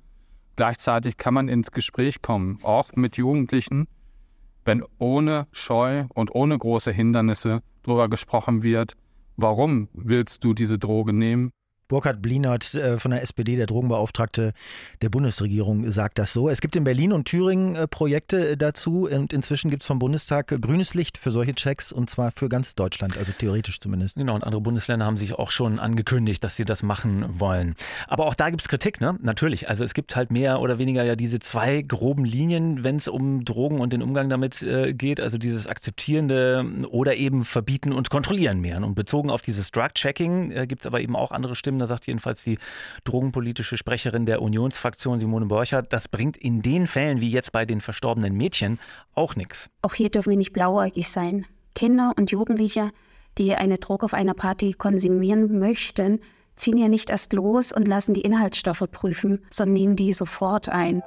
Gleichzeitig 0.56 1.18
kann 1.18 1.34
man 1.34 1.48
ins 1.48 1.72
Gespräch 1.72 2.22
kommen, 2.22 2.58
auch 2.62 2.92
mit 2.94 3.16
Jugendlichen, 3.16 3.88
wenn 4.64 4.82
ohne 4.98 5.46
Scheu 5.52 6.04
und 6.14 6.34
ohne 6.34 6.56
große 6.56 6.92
Hindernisse 6.92 7.62
darüber 7.82 8.08
gesprochen 8.08 8.62
wird, 8.62 8.94
warum 9.36 9.88
willst 9.92 10.44
du 10.44 10.54
diese 10.54 10.78
Droge 10.78 11.12
nehmen? 11.12 11.50
Burkhard 11.88 12.20
Blinert 12.20 12.74
äh, 12.74 12.98
von 12.98 13.10
der 13.10 13.22
SPD, 13.22 13.56
der 13.56 13.66
Drogenbeauftragte 13.66 14.52
der 15.00 15.08
Bundesregierung, 15.08 15.90
sagt 15.90 16.18
das 16.18 16.34
so. 16.34 16.50
Es 16.50 16.60
gibt 16.60 16.76
in 16.76 16.84
Berlin 16.84 17.12
und 17.12 17.24
Thüringen 17.24 17.74
äh, 17.76 17.88
Projekte 17.88 18.50
äh, 18.50 18.56
dazu 18.56 19.08
und 19.10 19.32
inzwischen 19.32 19.70
gibt 19.70 19.82
es 19.82 19.86
vom 19.86 19.98
Bundestag 19.98 20.48
grünes 20.60 20.94
Licht 20.94 21.16
für 21.16 21.32
solche 21.32 21.54
Checks 21.54 21.90
und 21.90 22.10
zwar 22.10 22.30
für 22.36 22.50
ganz 22.50 22.74
Deutschland, 22.74 23.16
also 23.16 23.32
theoretisch 23.32 23.80
zumindest. 23.80 24.16
Genau, 24.16 24.34
und 24.34 24.44
andere 24.44 24.60
Bundesländer 24.60 25.06
haben 25.06 25.16
sich 25.16 25.32
auch 25.34 25.50
schon 25.50 25.78
angekündigt, 25.78 26.44
dass 26.44 26.56
sie 26.56 26.66
das 26.66 26.82
machen 26.82 27.24
wollen. 27.40 27.74
Aber 28.06 28.26
auch 28.26 28.34
da 28.34 28.50
gibt 28.50 28.60
es 28.60 28.68
Kritik, 28.68 29.00
ne? 29.00 29.16
Natürlich. 29.22 29.68
Also 29.68 29.82
es 29.82 29.94
gibt 29.94 30.14
halt 30.14 30.30
mehr 30.30 30.60
oder 30.60 30.78
weniger 30.78 31.04
ja 31.04 31.16
diese 31.16 31.38
zwei 31.38 31.80
groben 31.80 32.26
Linien, 32.26 32.84
wenn 32.84 32.96
es 32.96 33.08
um 33.08 33.44
Drogen 33.44 33.80
und 33.80 33.92
den 33.94 34.02
Umgang 34.02 34.28
damit 34.28 34.64
geht. 34.92 35.20
Also 35.20 35.38
dieses 35.38 35.66
Akzeptierende 35.66 36.86
oder 36.90 37.16
eben 37.16 37.44
Verbieten 37.44 37.92
und 37.92 38.10
Kontrollieren 38.10 38.60
mehr. 38.60 38.76
Und 38.78 38.94
bezogen 38.94 39.30
auf 39.30 39.40
dieses 39.40 39.70
Drug-Checking 39.70 40.66
gibt 40.68 40.82
es 40.82 40.86
aber 40.86 41.00
eben 41.00 41.16
auch 41.16 41.30
andere 41.30 41.54
Stimmen 41.54 41.77
da 41.78 41.86
sagt 41.86 42.06
jedenfalls 42.06 42.44
die 42.44 42.58
drogenpolitische 43.04 43.76
Sprecherin 43.76 44.26
der 44.26 44.42
Unionsfraktion 44.42 45.20
Simone 45.20 45.46
Borchert, 45.46 45.92
das 45.92 46.08
bringt 46.08 46.36
in 46.36 46.62
den 46.62 46.86
Fällen 46.86 47.20
wie 47.20 47.30
jetzt 47.30 47.52
bei 47.52 47.64
den 47.64 47.80
verstorbenen 47.80 48.34
Mädchen 48.34 48.78
auch 49.14 49.36
nichts. 49.36 49.70
Auch 49.82 49.94
hier 49.94 50.10
dürfen 50.10 50.30
wir 50.30 50.36
nicht 50.36 50.52
blauäugig 50.52 51.08
sein. 51.08 51.46
Kinder 51.74 52.12
und 52.16 52.30
Jugendliche, 52.30 52.90
die 53.38 53.54
eine 53.54 53.78
Droge 53.78 54.04
auf 54.04 54.14
einer 54.14 54.34
Party 54.34 54.72
konsumieren 54.72 55.58
möchten, 55.58 56.20
ziehen 56.56 56.76
ja 56.76 56.88
nicht 56.88 57.10
erst 57.10 57.32
los 57.32 57.72
und 57.72 57.86
lassen 57.86 58.14
die 58.14 58.22
Inhaltsstoffe 58.22 58.84
prüfen, 58.90 59.44
sondern 59.50 59.74
nehmen 59.74 59.96
die 59.96 60.12
sofort 60.12 60.68
ein. 60.68 61.02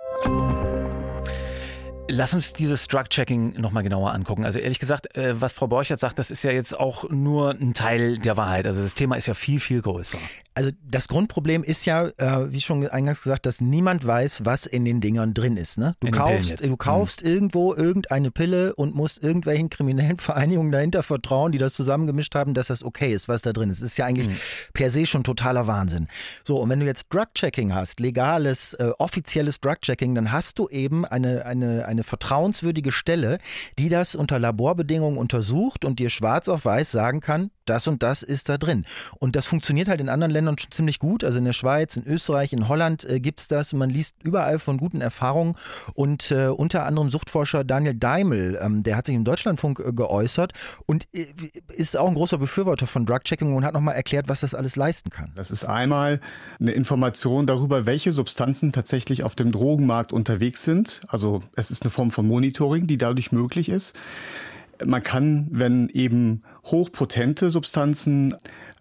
Lass 2.12 2.34
uns 2.34 2.52
dieses 2.52 2.88
Drug-Checking 2.88 3.60
nochmal 3.60 3.84
genauer 3.84 4.14
angucken. 4.14 4.44
Also 4.44 4.60
ehrlich 4.60 4.80
gesagt, 4.80 5.16
äh, 5.16 5.40
was 5.40 5.54
Frau 5.54 5.68
Borchert 5.68 6.00
sagt, 6.00 6.20
das 6.20 6.30
ist 6.30 6.44
ja 6.44 6.52
jetzt 6.52 6.78
auch 6.78 7.10
nur 7.10 7.52
ein 7.52 7.74
Teil 7.74 8.20
der 8.20 8.36
Wahrheit. 8.36 8.68
Also 8.68 8.84
das 8.84 8.96
Thema 8.96 9.16
ist 9.16 9.28
ja 9.28 9.34
viel, 9.34 9.60
viel 9.62 9.82
größer. 9.82 10.18
Also 10.54 10.72
das 10.86 11.08
Grundproblem 11.08 11.64
ist 11.64 11.86
ja, 11.86 12.08
äh, 12.18 12.52
wie 12.52 12.60
schon 12.60 12.86
eingangs 12.86 13.24
gesagt, 13.24 13.46
dass 13.46 13.62
niemand 13.62 14.06
weiß, 14.06 14.42
was 14.44 14.66
in 14.66 14.84
den 14.84 15.00
Dingern 15.00 15.34
drin 15.34 15.56
ist. 15.56 15.78
Ne? 15.78 15.96
Du, 16.02 16.12
kaufst, 16.12 16.66
du 16.66 16.76
kaufst 16.76 17.24
mhm. 17.24 17.30
irgendwo 17.30 17.74
irgendeine 17.74 18.32
Pille 18.32 18.76
und 18.76 18.94
musst 18.94 19.24
irgendwelchen 19.24 19.70
kriminellen 19.70 20.18
Vereinigungen 20.20 20.74
dahinter 20.74 21.04
vertrauen, 21.04 21.54
die 21.54 21.58
das 21.58 21.74
zusammengemischt 21.74 22.36
haben, 22.36 22.54
dass 22.54 22.68
das 22.68 22.84
okay 22.84 23.14
ist, 23.14 23.30
was 23.30 23.44
da 23.44 23.54
drin 23.54 23.70
ist. 23.70 23.82
Das 23.82 23.92
ist 23.92 23.98
ja 23.98 24.06
eigentlich 24.06 24.28
mhm. 24.28 24.38
per 24.74 24.90
se 24.90 25.06
schon 25.06 25.24
totaler 25.24 25.68
Wahnsinn. 25.68 26.10
So, 26.44 26.58
und 26.58 26.70
wenn 26.70 26.82
du 26.82 26.86
jetzt 26.86 27.06
Drug-Checking 27.14 27.74
hast, 27.74 28.02
legales, 28.02 28.74
äh, 28.74 28.92
offizielles 28.98 29.62
Drug-Checking, 29.62 30.16
dann 30.16 30.34
hast 30.34 30.60
du 30.60 30.68
eben 30.68 31.06
eine, 31.06 31.46
eine, 31.46 31.86
eine 31.86 32.01
vertrauenswürdige 32.04 32.92
Stelle, 32.92 33.40
die 33.78 33.90
das 33.90 34.16
unter 34.16 34.40
Laborbedingungen 34.40 35.18
untersucht 35.18 35.86
und 35.86 36.00
dir 36.00 36.10
schwarz 36.10 36.48
auf 36.48 36.66
weiß 36.66 36.92
sagen 36.92 37.20
kann, 37.20 37.52
das 37.66 37.88
und 37.88 38.04
das 38.04 38.24
ist 38.24 38.50
da 38.50 38.58
drin. 38.58 38.86
Und 39.20 39.36
das 39.36 39.46
funktioniert 39.46 39.88
halt 39.88 40.02
in 40.02 40.10
anderen 40.10 40.32
Ländern 40.32 40.58
schon 40.58 40.72
ziemlich 40.72 41.00
gut. 41.00 41.24
Also 41.24 41.38
in 41.38 41.46
der 41.46 41.54
Schweiz, 41.54 41.98
in 41.98 42.06
Österreich, 42.06 42.54
in 42.54 42.68
Holland 42.68 43.06
äh, 43.06 43.20
gibt 43.20 43.42
es 43.42 43.48
das. 43.48 43.74
Man 43.74 43.90
liest 43.90 44.16
überall 44.24 44.60
von 44.60 44.78
guten 44.78 45.02
Erfahrungen. 45.02 45.56
Und 45.94 46.32
äh, 46.32 46.48
unter 46.48 46.86
anderem 46.86 47.10
Suchtforscher 47.10 47.64
Daniel 47.64 47.94
Daimel, 47.94 48.60
ähm, 48.62 48.84
der 48.84 48.96
hat 48.96 49.06
sich 49.06 49.16
im 49.16 49.24
Deutschlandfunk 49.24 49.80
äh, 49.80 49.94
geäußert 49.94 50.54
und 50.86 51.08
äh, 51.14 51.28
ist 51.74 51.98
auch 51.98 52.08
ein 52.08 52.16
großer 52.16 52.38
Befürworter 52.38 52.88
von 52.88 53.06
Drug-Checking 53.06 53.54
und 53.54 53.66
hat 53.66 53.74
nochmal 53.74 53.96
erklärt, 53.96 54.28
was 54.28 54.42
das 54.42 54.54
alles 54.54 54.76
leisten 54.76 55.10
kann. 55.10 55.32
Das 55.36 55.52
ist 55.52 55.66
einmal 55.66 56.20
eine 56.60 56.72
Information 56.72 57.48
darüber, 57.48 57.86
welche 57.86 58.12
Substanzen 58.12 58.72
tatsächlich 58.72 59.24
auf 59.24 59.36
dem 59.36 59.52
Drogenmarkt 59.52 60.14
unterwegs 60.14 60.64
sind. 60.64 61.02
Also 61.08 61.44
es 61.56 61.72
ist 61.72 61.84
eine 61.84 61.92
Form 61.92 62.12
von 62.12 62.28
Monitoring, 62.28 62.88
die 62.88 62.98
dadurch 62.98 63.32
möglich 63.32 63.70
ist. 63.70 63.96
Man 64.86 65.04
kann, 65.04 65.48
wenn 65.52 65.90
eben 65.90 66.44
hochpotente 66.66 67.50
Substanzen 67.50 68.36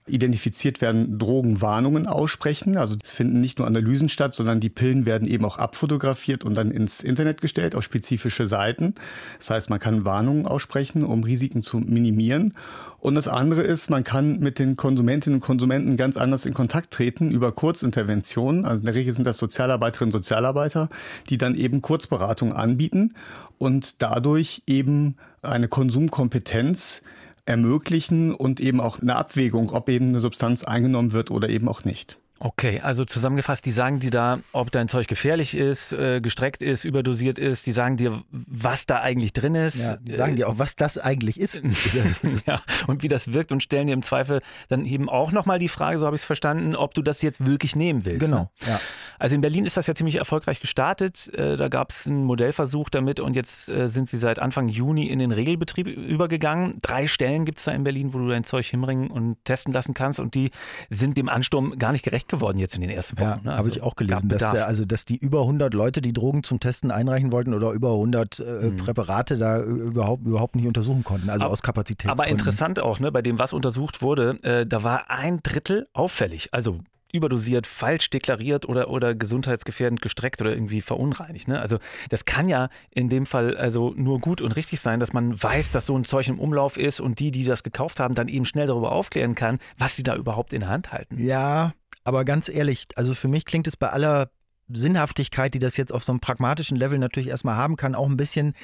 identifiziert 0.06 0.80
werden, 0.80 1.18
Drogenwarnungen 1.18 2.06
aussprechen. 2.06 2.76
Also 2.76 2.96
es 3.02 3.12
finden 3.12 3.40
nicht 3.40 3.58
nur 3.58 3.66
Analysen 3.66 4.08
statt, 4.08 4.34
sondern 4.34 4.60
die 4.60 4.68
Pillen 4.68 5.06
werden 5.06 5.28
eben 5.28 5.44
auch 5.44 5.58
abfotografiert 5.58 6.44
und 6.44 6.54
dann 6.54 6.70
ins 6.70 7.02
Internet 7.02 7.40
gestellt 7.40 7.74
auf 7.74 7.84
spezifische 7.84 8.46
Seiten. 8.46 8.94
Das 9.38 9.50
heißt, 9.50 9.70
man 9.70 9.78
kann 9.78 10.04
Warnungen 10.04 10.46
aussprechen, 10.46 11.04
um 11.04 11.22
Risiken 11.22 11.62
zu 11.62 11.78
minimieren. 11.78 12.54
Und 12.98 13.14
das 13.14 13.28
andere 13.28 13.62
ist, 13.62 13.88
man 13.88 14.04
kann 14.04 14.40
mit 14.40 14.58
den 14.58 14.76
Konsumentinnen 14.76 15.38
und 15.38 15.46
Konsumenten 15.46 15.96
ganz 15.96 16.16
anders 16.16 16.44
in 16.44 16.52
Kontakt 16.52 16.90
treten 16.90 17.30
über 17.30 17.52
Kurzinterventionen. 17.52 18.64
Also 18.66 18.80
in 18.80 18.84
der 18.84 18.94
Regel 18.94 19.14
sind 19.14 19.26
das 19.26 19.38
Sozialarbeiterinnen 19.38 20.14
und 20.14 20.22
Sozialarbeiter, 20.22 20.90
die 21.30 21.38
dann 21.38 21.54
eben 21.54 21.80
Kurzberatung 21.80 22.52
anbieten 22.52 23.14
und 23.58 24.02
dadurch 24.02 24.62
eben 24.66 25.16
eine 25.42 25.68
Konsumkompetenz 25.68 27.02
ermöglichen 27.50 28.32
und 28.32 28.60
eben 28.60 28.80
auch 28.80 29.00
eine 29.00 29.16
Abwägung, 29.16 29.70
ob 29.70 29.88
eben 29.88 30.08
eine 30.08 30.20
Substanz 30.20 30.62
eingenommen 30.62 31.12
wird 31.12 31.30
oder 31.30 31.48
eben 31.48 31.68
auch 31.68 31.84
nicht. 31.84 32.18
Okay, 32.42 32.80
also 32.80 33.04
zusammengefasst, 33.04 33.66
die 33.66 33.70
sagen 33.70 34.00
dir 34.00 34.10
da, 34.10 34.40
ob 34.52 34.72
dein 34.72 34.88
Zeug 34.88 35.06
gefährlich 35.08 35.54
ist, 35.54 35.92
äh, 35.92 36.22
gestreckt 36.22 36.62
ist, 36.62 36.86
überdosiert 36.86 37.38
ist, 37.38 37.66
die 37.66 37.72
sagen 37.72 37.98
dir, 37.98 38.22
was 38.30 38.86
da 38.86 39.00
eigentlich 39.00 39.34
drin 39.34 39.54
ist. 39.54 39.82
Ja, 39.82 39.96
die 39.96 40.12
sagen 40.12 40.36
dir 40.36 40.48
auch, 40.48 40.58
was 40.58 40.74
das 40.74 40.96
eigentlich 40.96 41.38
ist. 41.38 41.62
ja, 42.46 42.62
und 42.86 43.02
wie 43.02 43.08
das 43.08 43.34
wirkt 43.34 43.52
und 43.52 43.62
stellen 43.62 43.88
dir 43.88 43.92
im 43.92 44.02
Zweifel 44.02 44.40
dann 44.68 44.86
eben 44.86 45.10
auch 45.10 45.32
nochmal 45.32 45.58
die 45.58 45.68
Frage, 45.68 45.98
so 45.98 46.06
habe 46.06 46.16
ich 46.16 46.22
es 46.22 46.24
verstanden, 46.24 46.74
ob 46.76 46.94
du 46.94 47.02
das 47.02 47.20
jetzt 47.20 47.44
wirklich 47.44 47.76
nehmen 47.76 48.06
willst. 48.06 48.20
Genau. 48.20 48.50
Ne? 48.62 48.68
Ja. 48.68 48.80
Also 49.18 49.34
in 49.34 49.42
Berlin 49.42 49.66
ist 49.66 49.76
das 49.76 49.86
ja 49.86 49.94
ziemlich 49.94 50.16
erfolgreich 50.16 50.60
gestartet. 50.60 51.28
Äh, 51.34 51.58
da 51.58 51.68
gab 51.68 51.90
es 51.90 52.06
einen 52.06 52.24
Modellversuch 52.24 52.88
damit 52.88 53.20
und 53.20 53.36
jetzt 53.36 53.68
äh, 53.68 53.90
sind 53.90 54.08
sie 54.08 54.16
seit 54.16 54.38
Anfang 54.38 54.68
Juni 54.68 55.08
in 55.08 55.18
den 55.18 55.32
Regelbetrieb 55.32 55.86
übergegangen. 55.86 56.78
Drei 56.80 57.06
Stellen 57.06 57.44
gibt 57.44 57.58
es 57.58 57.64
da 57.64 57.72
in 57.72 57.84
Berlin, 57.84 58.14
wo 58.14 58.18
du 58.18 58.28
dein 58.28 58.44
Zeug 58.44 58.64
hinbringen 58.64 59.10
und 59.10 59.36
testen 59.44 59.74
lassen 59.74 59.92
kannst 59.92 60.20
und 60.20 60.34
die 60.34 60.52
sind 60.88 61.18
dem 61.18 61.28
Ansturm 61.28 61.78
gar 61.78 61.92
nicht 61.92 62.02
gerecht 62.02 62.29
geworden 62.30 62.58
jetzt 62.58 62.74
in 62.74 62.80
den 62.80 62.90
ersten 62.90 63.18
Wochen. 63.18 63.28
Ja, 63.28 63.40
ne? 63.42 63.52
also 63.52 63.58
habe 63.58 63.70
ich 63.70 63.82
auch 63.82 63.96
gelesen, 63.96 64.28
dass, 64.28 64.50
der, 64.50 64.66
also, 64.66 64.84
dass 64.84 65.04
die 65.04 65.16
über 65.16 65.42
100 65.42 65.74
Leute, 65.74 66.00
die 66.00 66.12
Drogen 66.12 66.42
zum 66.42 66.60
Testen 66.60 66.90
einreichen 66.90 67.32
wollten 67.32 67.52
oder 67.52 67.72
über 67.72 67.92
100 67.92 68.38
äh, 68.38 68.42
mhm. 68.42 68.76
Präparate 68.78 69.36
da 69.36 69.60
überhaupt, 69.60 70.24
überhaupt 70.24 70.56
nicht 70.56 70.66
untersuchen 70.66 71.04
konnten, 71.04 71.28
also 71.28 71.44
aber, 71.44 71.52
aus 71.52 71.62
Kapazitätsgründen. 71.62 72.20
Aber 72.20 72.30
interessant 72.30 72.80
auch, 72.80 73.00
ne, 73.00 73.12
bei 73.12 73.22
dem, 73.22 73.38
was 73.38 73.52
untersucht 73.52 74.02
wurde, 74.02 74.38
äh, 74.42 74.66
da 74.66 74.82
war 74.82 75.10
ein 75.10 75.40
Drittel 75.42 75.88
auffällig. 75.92 76.48
Also 76.52 76.80
überdosiert, 77.12 77.66
falsch 77.66 78.10
deklariert 78.10 78.68
oder, 78.68 78.90
oder 78.90 79.14
gesundheitsgefährdend 79.14 80.00
gestreckt 80.00 80.40
oder 80.40 80.52
irgendwie 80.52 80.80
verunreinigt. 80.80 81.48
Ne? 81.48 81.60
Also 81.60 81.78
das 82.08 82.24
kann 82.24 82.48
ja 82.48 82.68
in 82.90 83.08
dem 83.08 83.26
Fall 83.26 83.56
also 83.56 83.92
nur 83.96 84.20
gut 84.20 84.40
und 84.40 84.56
richtig 84.56 84.80
sein, 84.80 85.00
dass 85.00 85.12
man 85.12 85.40
weiß, 85.40 85.70
dass 85.70 85.86
so 85.86 85.96
ein 85.96 86.04
Zeug 86.04 86.28
im 86.28 86.38
Umlauf 86.38 86.76
ist 86.76 87.00
und 87.00 87.18
die, 87.18 87.30
die 87.30 87.44
das 87.44 87.62
gekauft 87.62 88.00
haben, 88.00 88.14
dann 88.14 88.28
eben 88.28 88.44
schnell 88.44 88.66
darüber 88.66 88.92
aufklären 88.92 89.34
kann, 89.34 89.58
was 89.78 89.96
sie 89.96 90.02
da 90.02 90.14
überhaupt 90.14 90.52
in 90.52 90.60
der 90.60 90.68
Hand 90.68 90.92
halten. 90.92 91.22
Ja, 91.22 91.72
aber 92.04 92.24
ganz 92.24 92.48
ehrlich, 92.48 92.86
also 92.96 93.14
für 93.14 93.28
mich 93.28 93.44
klingt 93.44 93.66
es 93.66 93.76
bei 93.76 93.88
aller 93.88 94.30
Sinnhaftigkeit, 94.68 95.54
die 95.54 95.58
das 95.58 95.76
jetzt 95.76 95.92
auf 95.92 96.04
so 96.04 96.12
einem 96.12 96.20
pragmatischen 96.20 96.76
Level 96.76 96.98
natürlich 96.98 97.28
erstmal 97.28 97.56
haben 97.56 97.76
kann, 97.76 97.94
auch 97.94 98.08
ein 98.08 98.16
bisschen 98.16 98.54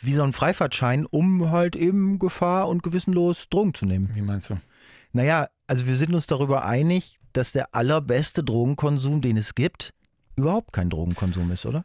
wie 0.00 0.14
so 0.14 0.22
ein 0.22 0.32
Freifahrtschein, 0.32 1.06
um 1.06 1.50
halt 1.50 1.74
eben 1.74 2.18
Gefahr 2.18 2.68
und 2.68 2.82
gewissenlos 2.82 3.48
Drogen 3.50 3.74
zu 3.74 3.86
nehmen. 3.86 4.10
Wie 4.14 4.22
meinst 4.22 4.50
du? 4.50 4.58
Naja, 5.12 5.48
also 5.66 5.86
wir 5.86 5.96
sind 5.96 6.14
uns 6.14 6.26
darüber 6.26 6.64
einig, 6.64 7.18
dass 7.32 7.52
der 7.52 7.74
allerbeste 7.74 8.44
Drogenkonsum, 8.44 9.20
den 9.20 9.36
es 9.36 9.54
gibt, 9.54 9.92
überhaupt 10.36 10.72
kein 10.72 10.90
Drogenkonsum 10.90 11.50
ist, 11.50 11.66
oder? 11.66 11.84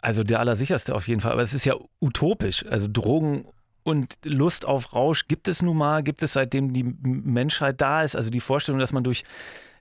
Also 0.00 0.24
der 0.24 0.40
allersicherste 0.40 0.94
auf 0.94 1.06
jeden 1.06 1.20
Fall. 1.20 1.32
Aber 1.32 1.42
es 1.42 1.54
ist 1.54 1.64
ja 1.64 1.74
utopisch. 2.00 2.66
Also 2.66 2.88
Drogen 2.90 3.46
und 3.84 4.18
Lust 4.24 4.64
auf 4.64 4.92
Rausch 4.92 5.28
gibt 5.28 5.46
es 5.46 5.62
nun 5.62 5.76
mal, 5.76 6.02
gibt 6.02 6.22
es 6.22 6.32
seitdem 6.32 6.72
die 6.72 6.82
Menschheit 6.82 7.80
da 7.80 8.02
ist. 8.02 8.16
Also 8.16 8.30
die 8.30 8.40
Vorstellung, 8.40 8.80
dass 8.80 8.92
man 8.92 9.04
durch 9.04 9.24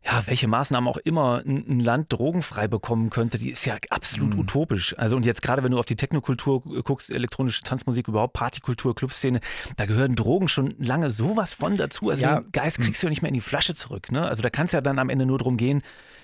ja, 0.06 0.22
welche 0.26 0.48
Maßnahmen 0.48 0.90
auch 0.90 0.98
immer 0.98 1.42
ein, 1.46 1.80
Land 1.80 2.12
drogenfrei 2.12 2.68
bekommen 2.68 3.10
könnte, 3.10 3.38
die 3.38 3.52
ist 3.52 3.66
ja 3.66 3.78
absolut 3.90 4.34
mhm. 4.34 4.42
utopisch. 4.42 4.98
Also 4.98 5.16
und 5.16 5.26
jetzt 5.26 5.42
gerade, 5.42 5.64
wenn 5.64 5.72
du 5.72 5.80
auf 5.80 5.86
die 5.86 5.96
Technokultur 5.96 6.62
guckst, 6.84 7.10
elektronische 7.10 7.64
Tanzmusik, 7.64 8.08
überhaupt 8.08 8.34
Partykultur, 8.34 8.96
Clubszene, 8.96 9.40
da 9.78 9.86
gehören 9.86 10.16
Drogen 10.16 10.48
schon 10.48 10.74
lange 10.78 11.10
sowas 11.10 11.54
von 11.54 11.78
dazu. 11.78 12.10
Also 12.10 12.24
ja. 12.24 12.42
den 12.42 12.52
Geist 12.52 12.80
kriegst 12.80 13.02
du 13.02 13.08
ja 13.08 13.12
nicht 13.12 13.22
mehr 13.22 13.30
in 13.30 13.36
die 13.36 13.42
Flasche 13.42 13.76
zurück. 13.76 14.12
Ne? 14.12 14.28
Also 14.28 14.44
da 14.44 14.50
kann 14.50 14.66
es 14.66 14.74
ja 14.74 14.82
dann 14.82 15.00
am 15.00 15.10
Ende 15.10 15.26
nur 15.26 15.38
darum 15.38 15.56
gehen, 15.56 15.82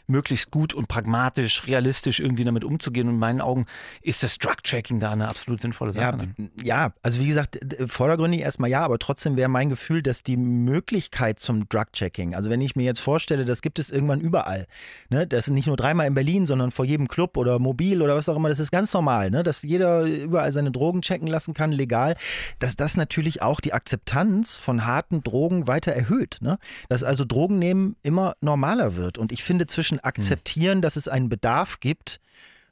möglichst 0.09 0.51
gut 0.51 0.73
und 0.73 0.87
pragmatisch, 0.87 1.67
realistisch 1.67 2.19
irgendwie 2.19 2.43
damit 2.43 2.63
umzugehen. 2.63 3.07
Und 3.07 3.15
in 3.15 3.19
meinen 3.19 3.41
Augen 3.41 3.65
ist 4.01 4.23
das 4.23 4.37
Drug-Checking 4.37 4.99
da 4.99 5.11
eine 5.11 5.27
absolut 5.27 5.61
sinnvolle 5.61 5.93
Sache. 5.93 6.17
Ja, 6.17 6.43
ne? 6.43 6.49
ja, 6.63 6.93
also 7.01 7.21
wie 7.21 7.27
gesagt, 7.27 7.59
vordergründig 7.87 8.41
erstmal 8.41 8.69
ja, 8.69 8.81
aber 8.81 8.99
trotzdem 8.99 9.37
wäre 9.37 9.49
mein 9.49 9.69
Gefühl, 9.69 10.01
dass 10.01 10.23
die 10.23 10.37
Möglichkeit 10.37 11.39
zum 11.39 11.69
Drug-Checking, 11.69 12.35
also 12.35 12.49
wenn 12.49 12.61
ich 12.61 12.75
mir 12.75 12.83
jetzt 12.83 12.99
vorstelle, 12.99 13.45
das 13.45 13.61
gibt 13.61 13.79
es 13.79 13.91
irgendwann 13.91 14.21
überall, 14.21 14.67
ne? 15.09 15.27
das 15.27 15.47
ist 15.47 15.53
nicht 15.53 15.67
nur 15.67 15.77
dreimal 15.77 16.07
in 16.07 16.13
Berlin, 16.13 16.45
sondern 16.45 16.71
vor 16.71 16.85
jedem 16.85 17.07
Club 17.07 17.37
oder 17.37 17.59
mobil 17.59 18.01
oder 18.01 18.15
was 18.15 18.29
auch 18.29 18.35
immer, 18.35 18.49
das 18.49 18.59
ist 18.59 18.71
ganz 18.71 18.93
normal, 18.93 19.29
ne? 19.31 19.43
dass 19.43 19.61
jeder 19.61 20.03
überall 20.03 20.51
seine 20.51 20.71
Drogen 20.71 21.01
checken 21.01 21.27
lassen 21.27 21.53
kann, 21.53 21.71
legal, 21.71 22.15
dass 22.59 22.75
das 22.75 22.97
natürlich 22.97 23.41
auch 23.41 23.59
die 23.59 23.73
Akzeptanz 23.73 24.57
von 24.57 24.85
harten 24.85 25.23
Drogen 25.23 25.67
weiter 25.67 25.91
erhöht. 25.91 26.37
Ne? 26.41 26.57
Dass 26.87 27.03
also 27.03 27.25
Drogen 27.25 27.59
nehmen 27.59 27.95
immer 28.03 28.35
normaler 28.41 28.95
wird. 28.95 29.17
Und 29.17 29.31
ich 29.31 29.43
finde 29.43 29.67
zwischen 29.67 29.98
akzeptieren, 30.03 30.81
dass 30.81 30.95
es 30.95 31.07
einen 31.07 31.29
Bedarf 31.29 31.79
gibt 31.79 32.19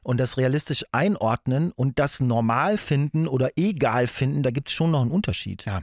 und 0.07 0.19
das 0.19 0.37
realistisch 0.37 0.85
einordnen 0.93 1.71
und 1.73 1.99
das 1.99 2.21
normal 2.21 2.77
finden 2.77 3.27
oder 3.27 3.51
egal 3.57 4.07
finden, 4.07 4.41
da 4.41 4.51
gibt 4.51 4.69
es 4.69 4.73
schon 4.73 4.91
noch 4.91 5.01
einen 5.01 5.11
Unterschied. 5.11 5.65
Ja. 5.65 5.81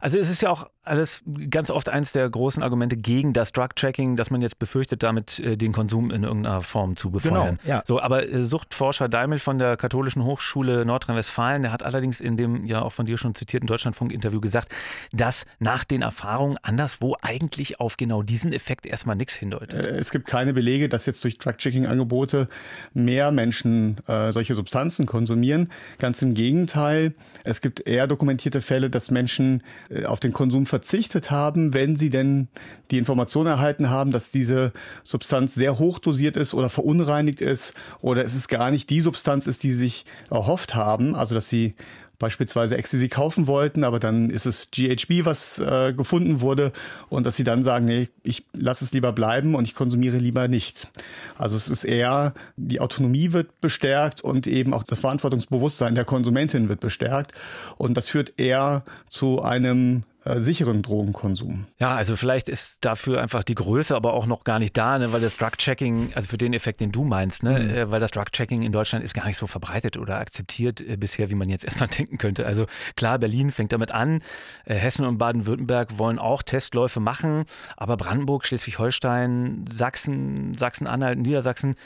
Also 0.00 0.18
es 0.18 0.30
ist 0.30 0.42
ja 0.42 0.50
auch 0.50 0.70
alles 0.88 1.22
ganz 1.50 1.70
oft 1.70 1.88
eins 1.88 2.12
der 2.12 2.28
großen 2.28 2.62
Argumente 2.62 2.96
gegen 2.96 3.32
das 3.32 3.52
Drug-Tracking, 3.52 4.16
dass 4.16 4.30
man 4.30 4.42
jetzt 4.42 4.58
befürchtet, 4.58 5.02
damit 5.02 5.38
äh, 5.38 5.56
den 5.56 5.72
Konsum 5.72 6.10
in 6.10 6.24
irgendeiner 6.24 6.62
Form 6.62 6.96
zu 6.96 7.10
befeuern. 7.10 7.58
Genau, 7.62 7.76
ja. 7.76 7.82
So, 7.86 8.00
aber 8.00 8.28
äh, 8.28 8.44
Suchtforscher 8.44 9.08
Daimel 9.08 9.38
von 9.38 9.58
der 9.58 9.76
Katholischen 9.76 10.24
Hochschule 10.24 10.84
Nordrhein-Westfalen, 10.84 11.62
der 11.62 11.72
hat 11.72 11.82
allerdings 11.82 12.20
in 12.20 12.36
dem 12.36 12.64
ja 12.64 12.82
auch 12.82 12.92
von 12.92 13.06
dir 13.06 13.18
schon 13.18 13.34
zitierten 13.34 13.66
Deutschlandfunk-Interview 13.66 14.40
gesagt, 14.40 14.72
dass 15.12 15.46
nach 15.58 15.84
den 15.84 16.02
Erfahrungen 16.02 16.56
anderswo 16.62 17.16
eigentlich 17.22 17.80
auf 17.80 17.96
genau 17.96 18.22
diesen 18.22 18.52
Effekt 18.52 18.86
erstmal 18.86 19.16
nichts 19.16 19.34
hindeutet. 19.34 19.86
Äh, 19.86 19.96
es 19.98 20.10
gibt 20.10 20.26
keine 20.26 20.52
Belege, 20.52 20.88
dass 20.88 21.06
jetzt 21.06 21.22
durch 21.24 21.38
Drug-Checking-Angebote 21.38 22.48
mehr 22.94 23.30
Menschen 23.30 23.98
äh, 24.06 24.32
solche 24.32 24.54
Substanzen 24.54 25.06
konsumieren. 25.06 25.70
Ganz 25.98 26.22
im 26.22 26.34
Gegenteil, 26.34 27.14
es 27.44 27.60
gibt 27.60 27.86
eher 27.86 28.06
dokumentierte 28.06 28.60
Fälle, 28.60 28.90
dass 28.90 29.10
Menschen 29.10 29.62
äh, 29.90 30.04
auf 30.04 30.20
den 30.20 30.32
Konsum 30.32 30.66
verzichten 30.66 30.77
verzichtet 30.78 31.32
haben, 31.32 31.74
wenn 31.74 31.96
sie 31.96 32.08
denn 32.08 32.46
die 32.92 32.98
Information 32.98 33.48
erhalten 33.48 33.90
haben, 33.90 34.12
dass 34.12 34.30
diese 34.30 34.72
Substanz 35.02 35.56
sehr 35.56 35.80
hoch 35.80 35.98
dosiert 35.98 36.36
ist 36.36 36.54
oder 36.54 36.68
verunreinigt 36.68 37.40
ist 37.40 37.74
oder 38.00 38.24
es 38.24 38.36
ist 38.36 38.46
gar 38.46 38.70
nicht 38.70 38.88
die 38.88 39.00
Substanz 39.00 39.48
ist, 39.48 39.64
die 39.64 39.72
sie 39.72 39.78
sich 39.78 40.04
erhofft 40.30 40.76
haben, 40.76 41.16
also 41.16 41.34
dass 41.34 41.48
sie 41.48 41.74
beispielsweise 42.20 42.76
Ecstasy 42.76 43.08
kaufen 43.08 43.46
wollten, 43.46 43.82
aber 43.84 43.98
dann 43.98 44.30
ist 44.30 44.46
es 44.46 44.70
GHB, 44.70 45.24
was 45.24 45.58
äh, 45.58 45.92
gefunden 45.92 46.40
wurde 46.40 46.72
und 47.08 47.26
dass 47.26 47.36
sie 47.36 47.44
dann 47.44 47.62
sagen, 47.62 47.86
nee, 47.86 48.08
ich 48.22 48.44
lasse 48.52 48.84
es 48.84 48.92
lieber 48.92 49.12
bleiben 49.12 49.54
und 49.56 49.64
ich 49.64 49.74
konsumiere 49.74 50.18
lieber 50.18 50.46
nicht. 50.48 50.88
Also 51.36 51.56
es 51.56 51.68
ist 51.68 51.84
eher, 51.84 52.34
die 52.56 52.80
Autonomie 52.80 53.32
wird 53.32 53.60
bestärkt 53.60 54.20
und 54.20 54.46
eben 54.46 54.74
auch 54.74 54.84
das 54.84 55.00
Verantwortungsbewusstsein 55.00 55.94
der 55.94 56.04
Konsumentin 56.04 56.68
wird 56.68 56.80
bestärkt 56.80 57.32
und 57.76 57.94
das 57.96 58.08
führt 58.08 58.34
eher 58.36 58.84
zu 59.08 59.42
einem 59.42 60.04
äh, 60.28 60.40
sicheren 60.40 60.82
Drogenkonsum. 60.82 61.66
Ja, 61.78 61.94
also 61.94 62.16
vielleicht 62.16 62.48
ist 62.48 62.84
dafür 62.84 63.20
einfach 63.22 63.42
die 63.42 63.54
Größe 63.54 63.96
aber 63.96 64.12
auch 64.12 64.26
noch 64.26 64.44
gar 64.44 64.58
nicht 64.58 64.76
da, 64.76 64.98
ne, 64.98 65.12
weil 65.12 65.20
das 65.20 65.36
Drug-Checking, 65.36 66.10
also 66.14 66.28
für 66.28 66.38
den 66.38 66.52
Effekt, 66.52 66.80
den 66.80 66.92
du 66.92 67.04
meinst, 67.04 67.42
ne, 67.42 67.58
mhm. 67.58 67.70
äh, 67.70 67.90
weil 67.90 68.00
das 68.00 68.10
Drug-Checking 68.10 68.62
in 68.62 68.72
Deutschland 68.72 69.04
ist 69.04 69.14
gar 69.14 69.26
nicht 69.26 69.36
so 69.36 69.46
verbreitet 69.46 69.96
oder 69.96 70.18
akzeptiert 70.18 70.80
äh, 70.80 70.96
bisher, 70.96 71.30
wie 71.30 71.34
man 71.34 71.48
jetzt 71.48 71.64
erstmal 71.64 71.88
denken 71.98 72.18
könnte. 72.18 72.46
Also 72.46 72.66
klar, 72.96 73.18
Berlin 73.18 73.50
fängt 73.50 73.72
damit 73.72 73.90
an, 73.90 74.22
äh, 74.64 74.74
Hessen 74.74 75.06
und 75.06 75.18
Baden-Württemberg 75.18 75.98
wollen 75.98 76.18
auch 76.18 76.42
Testläufe 76.42 77.00
machen, 77.00 77.44
aber 77.76 77.96
Brandenburg, 77.96 78.46
Schleswig-Holstein, 78.46 79.64
Sachsen, 79.72 80.52
Sachsen-Anhalt, 80.54 81.18
Niedersachsen, 81.18 81.76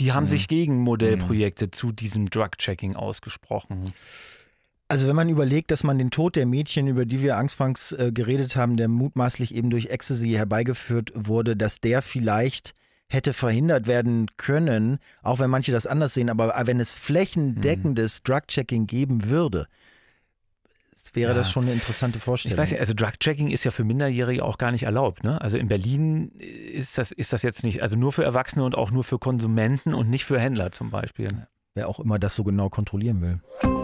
die 0.00 0.12
haben 0.12 0.24
mhm. 0.24 0.28
sich 0.28 0.48
gegen 0.48 0.80
Modellprojekte 0.80 1.66
mhm. 1.66 1.72
zu 1.72 1.92
diesem 1.92 2.28
Drug-Checking 2.28 2.96
ausgesprochen. 2.96 3.92
Also 4.92 5.08
wenn 5.08 5.16
man 5.16 5.30
überlegt, 5.30 5.70
dass 5.70 5.84
man 5.84 5.96
den 5.96 6.10
Tod 6.10 6.36
der 6.36 6.44
Mädchen, 6.44 6.86
über 6.86 7.06
die 7.06 7.22
wir 7.22 7.38
anfangs 7.38 7.92
äh, 7.92 8.12
geredet 8.12 8.56
haben, 8.56 8.76
der 8.76 8.88
mutmaßlich 8.88 9.54
eben 9.54 9.70
durch 9.70 9.86
Ecstasy 9.86 10.32
herbeigeführt 10.32 11.12
wurde, 11.14 11.56
dass 11.56 11.80
der 11.80 12.02
vielleicht 12.02 12.74
hätte 13.08 13.32
verhindert 13.32 13.86
werden 13.86 14.26
können, 14.36 14.98
auch 15.22 15.38
wenn 15.38 15.48
manche 15.48 15.72
das 15.72 15.86
anders 15.86 16.12
sehen, 16.12 16.28
aber 16.28 16.52
wenn 16.66 16.78
es 16.78 16.92
flächendeckendes 16.92 18.20
mhm. 18.20 18.30
Drug-Checking 18.30 18.86
geben 18.86 19.30
würde, 19.30 19.66
wäre 21.14 21.30
ja. 21.30 21.38
das 21.38 21.50
schon 21.50 21.64
eine 21.64 21.72
interessante 21.72 22.20
Vorstellung. 22.20 22.56
Ich 22.56 22.58
weiß 22.58 22.72
nicht, 22.72 22.80
also 22.80 22.92
Drug-Checking 22.92 23.48
ist 23.48 23.64
ja 23.64 23.70
für 23.70 23.84
Minderjährige 23.84 24.44
auch 24.44 24.58
gar 24.58 24.72
nicht 24.72 24.82
erlaubt. 24.82 25.24
Ne? 25.24 25.40
Also 25.40 25.56
in 25.56 25.68
Berlin 25.68 26.32
ist 26.32 26.98
das, 26.98 27.12
ist 27.12 27.32
das 27.32 27.42
jetzt 27.42 27.64
nicht, 27.64 27.82
also 27.82 27.96
nur 27.96 28.12
für 28.12 28.24
Erwachsene 28.24 28.62
und 28.62 28.74
auch 28.74 28.90
nur 28.90 29.04
für 29.04 29.18
Konsumenten 29.18 29.94
und 29.94 30.10
nicht 30.10 30.26
für 30.26 30.38
Händler 30.38 30.70
zum 30.70 30.90
Beispiel. 30.90 31.28
Wer 31.72 31.88
auch 31.88 31.98
immer 31.98 32.18
das 32.18 32.34
so 32.34 32.44
genau 32.44 32.68
kontrollieren 32.68 33.22
will. 33.22 33.81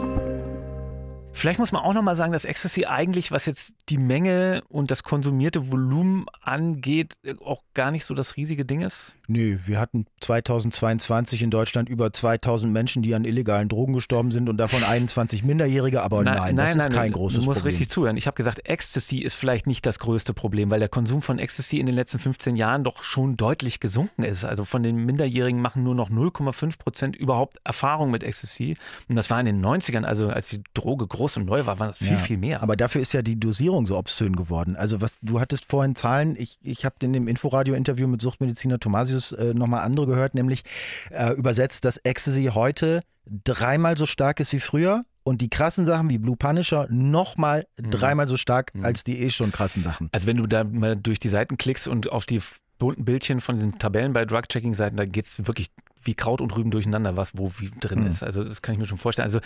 Vielleicht 1.32 1.60
muss 1.60 1.70
man 1.70 1.82
auch 1.82 1.94
nochmal 1.94 2.16
sagen, 2.16 2.32
dass 2.32 2.44
Ecstasy 2.44 2.86
eigentlich, 2.86 3.30
was 3.30 3.46
jetzt 3.46 3.74
die 3.88 3.98
Menge 3.98 4.62
und 4.68 4.90
das 4.90 5.04
konsumierte 5.04 5.70
Volumen 5.70 6.26
angeht, 6.42 7.14
auch 7.44 7.62
gar 7.74 7.90
nicht 7.90 8.04
so 8.04 8.14
das 8.14 8.36
riesige 8.36 8.64
Ding 8.64 8.80
ist. 8.80 9.14
Nö, 9.28 9.58
wir 9.66 9.78
hatten 9.78 10.06
2022 10.20 11.42
in 11.42 11.50
Deutschland 11.50 11.88
über 11.88 12.12
2000 12.12 12.72
Menschen, 12.72 13.02
die 13.02 13.14
an 13.14 13.24
illegalen 13.24 13.68
Drogen 13.68 13.92
gestorben 13.92 14.30
sind 14.30 14.48
und 14.48 14.56
davon 14.56 14.82
21 14.82 15.44
Minderjährige, 15.44 16.02
aber 16.02 16.24
nein, 16.24 16.36
nein, 16.36 16.56
das 16.56 16.74
nein, 16.74 16.88
ist 16.88 16.94
kein 16.96 17.12
großes 17.12 17.36
Problem. 17.36 17.44
Du 17.44 17.50
musst 17.50 17.64
richtig 17.64 17.88
zuhören. 17.88 18.16
Ich 18.16 18.26
habe 18.26 18.34
gesagt, 18.34 18.68
Ecstasy 18.68 19.18
ist 19.18 19.34
vielleicht 19.34 19.66
nicht 19.66 19.86
das 19.86 19.98
größte 19.98 20.34
Problem, 20.34 20.70
weil 20.70 20.80
der 20.80 20.88
Konsum 20.88 21.22
von 21.22 21.38
Ecstasy 21.38 21.78
in 21.78 21.86
den 21.86 21.94
letzten 21.94 22.18
15 22.18 22.56
Jahren 22.56 22.84
doch 22.84 23.02
schon 23.02 23.36
deutlich 23.36 23.80
gesunken 23.80 24.22
ist. 24.22 24.44
Also 24.44 24.64
von 24.64 24.82
den 24.82 24.96
Minderjährigen 24.96 25.60
machen 25.60 25.84
nur 25.84 25.94
noch 25.94 26.10
0,5 26.10 26.78
Prozent 26.78 27.16
überhaupt 27.16 27.58
Erfahrung 27.64 28.10
mit 28.10 28.24
Ecstasy. 28.24 28.76
Und 29.08 29.16
das 29.16 29.30
war 29.30 29.38
in 29.38 29.46
den 29.46 29.64
90ern, 29.64 30.04
also 30.04 30.30
als 30.30 30.48
die 30.48 30.62
Droge 30.74 31.06
groß 31.18 31.36
und 31.38 31.46
neu 31.46 31.66
war, 31.66 31.78
war 31.78 31.88
das 31.88 31.98
viel, 31.98 32.10
ja, 32.10 32.16
viel 32.16 32.38
mehr. 32.38 32.62
Aber 32.62 32.76
dafür 32.76 33.02
ist 33.02 33.12
ja 33.12 33.22
die 33.22 33.38
Dosierung 33.38 33.86
so 33.86 33.98
obszön 33.98 34.36
geworden. 34.36 34.76
Also 34.76 35.00
was 35.00 35.18
du 35.20 35.40
hattest 35.40 35.64
vorhin 35.66 35.94
Zahlen, 35.94 36.36
ich, 36.38 36.58
ich 36.62 36.84
habe 36.84 36.96
in 37.00 37.12
dem 37.12 37.28
Inforadio-Interview 37.28 38.06
mit 38.06 38.22
Suchtmediziner 38.22 38.78
Thomasius 38.78 39.32
äh, 39.32 39.52
nochmal 39.54 39.82
andere 39.82 40.06
gehört, 40.06 40.34
nämlich 40.34 40.62
äh, 41.10 41.32
übersetzt, 41.32 41.84
dass 41.84 41.98
Ecstasy 41.98 42.50
heute 42.54 43.02
dreimal 43.44 43.98
so 43.98 44.06
stark 44.06 44.40
ist 44.40 44.52
wie 44.52 44.60
früher 44.60 45.04
und 45.24 45.40
die 45.40 45.50
krassen 45.50 45.84
Sachen 45.84 46.08
wie 46.08 46.18
Blue 46.18 46.36
Punisher 46.36 46.86
nochmal 46.90 47.66
mhm. 47.78 47.90
dreimal 47.90 48.28
so 48.28 48.36
stark 48.36 48.74
mhm. 48.74 48.84
als 48.84 49.04
die 49.04 49.20
eh 49.20 49.30
schon 49.30 49.52
krassen 49.52 49.82
Sachen. 49.82 50.08
Also 50.12 50.26
wenn 50.26 50.38
du 50.38 50.46
da 50.46 50.64
mal 50.64 50.96
durch 50.96 51.20
die 51.20 51.28
Seiten 51.28 51.58
klickst 51.58 51.86
und 51.88 52.10
auf 52.10 52.24
die 52.24 52.40
bunten 52.78 53.04
Bildchen 53.04 53.40
von 53.40 53.56
diesen 53.56 53.78
Tabellen 53.78 54.12
bei 54.12 54.24
Drug-Checking-Seiten, 54.24 54.96
da 54.96 55.04
geht 55.04 55.26
es 55.26 55.46
wirklich 55.46 55.70
wie 56.02 56.14
Kraut 56.14 56.40
und 56.40 56.56
Rüben 56.56 56.70
durcheinander, 56.70 57.16
was 57.16 57.36
wo 57.36 57.52
wie 57.58 57.70
drin 57.80 58.00
mhm. 58.00 58.06
ist. 58.06 58.22
Also 58.22 58.44
das 58.44 58.62
kann 58.62 58.72
ich 58.74 58.78
mir 58.78 58.86
schon 58.86 58.98
vorstellen. 58.98 59.26
Also 59.26 59.40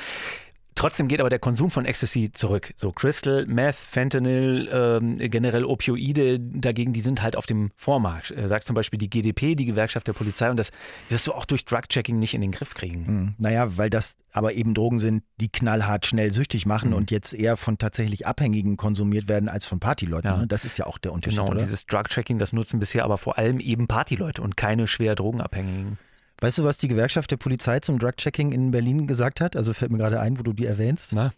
Trotzdem 0.75 1.09
geht 1.09 1.21
aber 1.21 1.31
der 1.31 1.39
Konsum 1.39 1.71
von 1.71 1.85
Ecstasy 1.85 2.31
zurück. 2.33 2.73
So 2.77 2.93
Crystal, 2.93 3.47
Meth, 3.47 3.77
Fentanyl, 3.77 4.69
ähm, 4.73 5.19
generell 5.19 5.65
Opioide 5.65 6.41
dagegen, 6.41 6.93
die 6.93 7.01
sind 7.01 7.23
halt 7.23 7.37
auf 7.37 7.47
dem 7.47 7.71
Vormarsch. 7.77 8.31
Äh, 8.31 8.49
sagt 8.49 8.65
zum 8.65 8.75
Beispiel 8.75 8.99
die 8.99 9.11
GDP, 9.11 9.55
die 9.55 9.67
Gewerkschaft 9.67 10.07
der 10.09 10.13
Polizei, 10.13 10.51
und 10.51 10.57
das 10.57 10.71
wirst 11.09 11.27
du 11.27 11.33
auch 11.33 11.45
durch 11.45 11.65
Drug-Checking 11.65 12.19
nicht 12.19 12.35
in 12.35 12.41
den 12.41 12.53
Griff 12.53 12.75
kriegen. 12.75 13.05
Mhm. 13.07 13.35
Naja, 13.39 13.77
weil 13.77 13.91
das 13.91 14.17
aber 14.33 14.55
eben 14.55 14.73
Drogen 14.73 14.99
sind, 14.99 15.25
die 15.41 15.51
knallhart 15.51 16.07
schnell 16.07 16.33
süchtig 16.33 16.65
machen 16.65 16.91
mhm. 16.91 16.97
und 16.97 17.11
jetzt 17.11 17.35
eher 17.35 17.57
von 17.57 17.77
tatsächlich 17.77 18.27
Abhängigen 18.27 18.77
konsumiert 18.77 19.29
werden 19.29 19.49
als 19.49 19.67
von 19.67 19.79
Partyleuten. 19.79 20.31
Ja. 20.31 20.39
Ne? 20.39 20.47
Das 20.47 20.65
ist 20.65 20.79
ja 20.79 20.87
auch 20.87 20.99
der 20.99 21.13
Unterschied. 21.13 21.39
Genau, 21.39 21.51
und 21.51 21.61
dieses 21.61 21.87
Drug-Checking, 21.87 22.39
das 22.39 22.53
nutzen 22.53 22.81
bisher 22.81 23.05
aber 23.05 23.19
vor 23.19 23.37
allem 23.37 23.61
eben 23.61 23.89
Partyleute 23.89 24.41
und 24.41 24.57
keine 24.57 24.87
schwer 24.87 25.15
Drogenabhängigen. 25.15 25.99
Weißt 26.43 26.59
du, 26.59 26.65
was 26.65 26.77
die 26.77 26.89
Gewerkschaft 26.89 27.31
der 27.31 27.37
Polizei 27.37 27.79
zum 27.79 28.01
Drug-Checking 28.01 28.51
in 28.51 28.73
Berlin 28.73 29.07
gesagt 29.07 29.41
hat? 29.41 29.55
Also 29.55 29.73
fällt 29.73 29.93
mir 29.93 29.99
gerade 29.99 30.19
ein, 30.19 30.41
wo 30.41 30.43
du 30.43 30.53
die 30.53 30.67
erwähnst. 30.67 31.13
Na? 31.13 31.33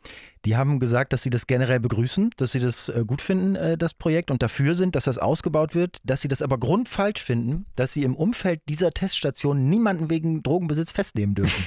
Die 0.44 0.56
haben 0.56 0.78
gesagt, 0.78 1.12
dass 1.12 1.22
sie 1.22 1.30
das 1.30 1.46
generell 1.46 1.80
begrüßen, 1.80 2.30
dass 2.36 2.52
sie 2.52 2.60
das 2.60 2.88
äh, 2.88 3.04
gut 3.06 3.22
finden, 3.22 3.56
äh, 3.56 3.78
das 3.78 3.94
Projekt, 3.94 4.30
und 4.30 4.42
dafür 4.42 4.74
sind, 4.74 4.94
dass 4.94 5.04
das 5.04 5.18
ausgebaut 5.18 5.74
wird, 5.74 5.98
dass 6.04 6.20
sie 6.20 6.28
das 6.28 6.42
aber 6.42 6.58
grundfalsch 6.58 7.22
finden, 7.22 7.66
dass 7.76 7.92
sie 7.92 8.02
im 8.02 8.14
Umfeld 8.14 8.60
dieser 8.68 8.90
Teststation 8.90 9.68
niemanden 9.68 10.10
wegen 10.10 10.42
Drogenbesitz 10.42 10.92
festnehmen 10.92 11.34
dürfen. 11.34 11.64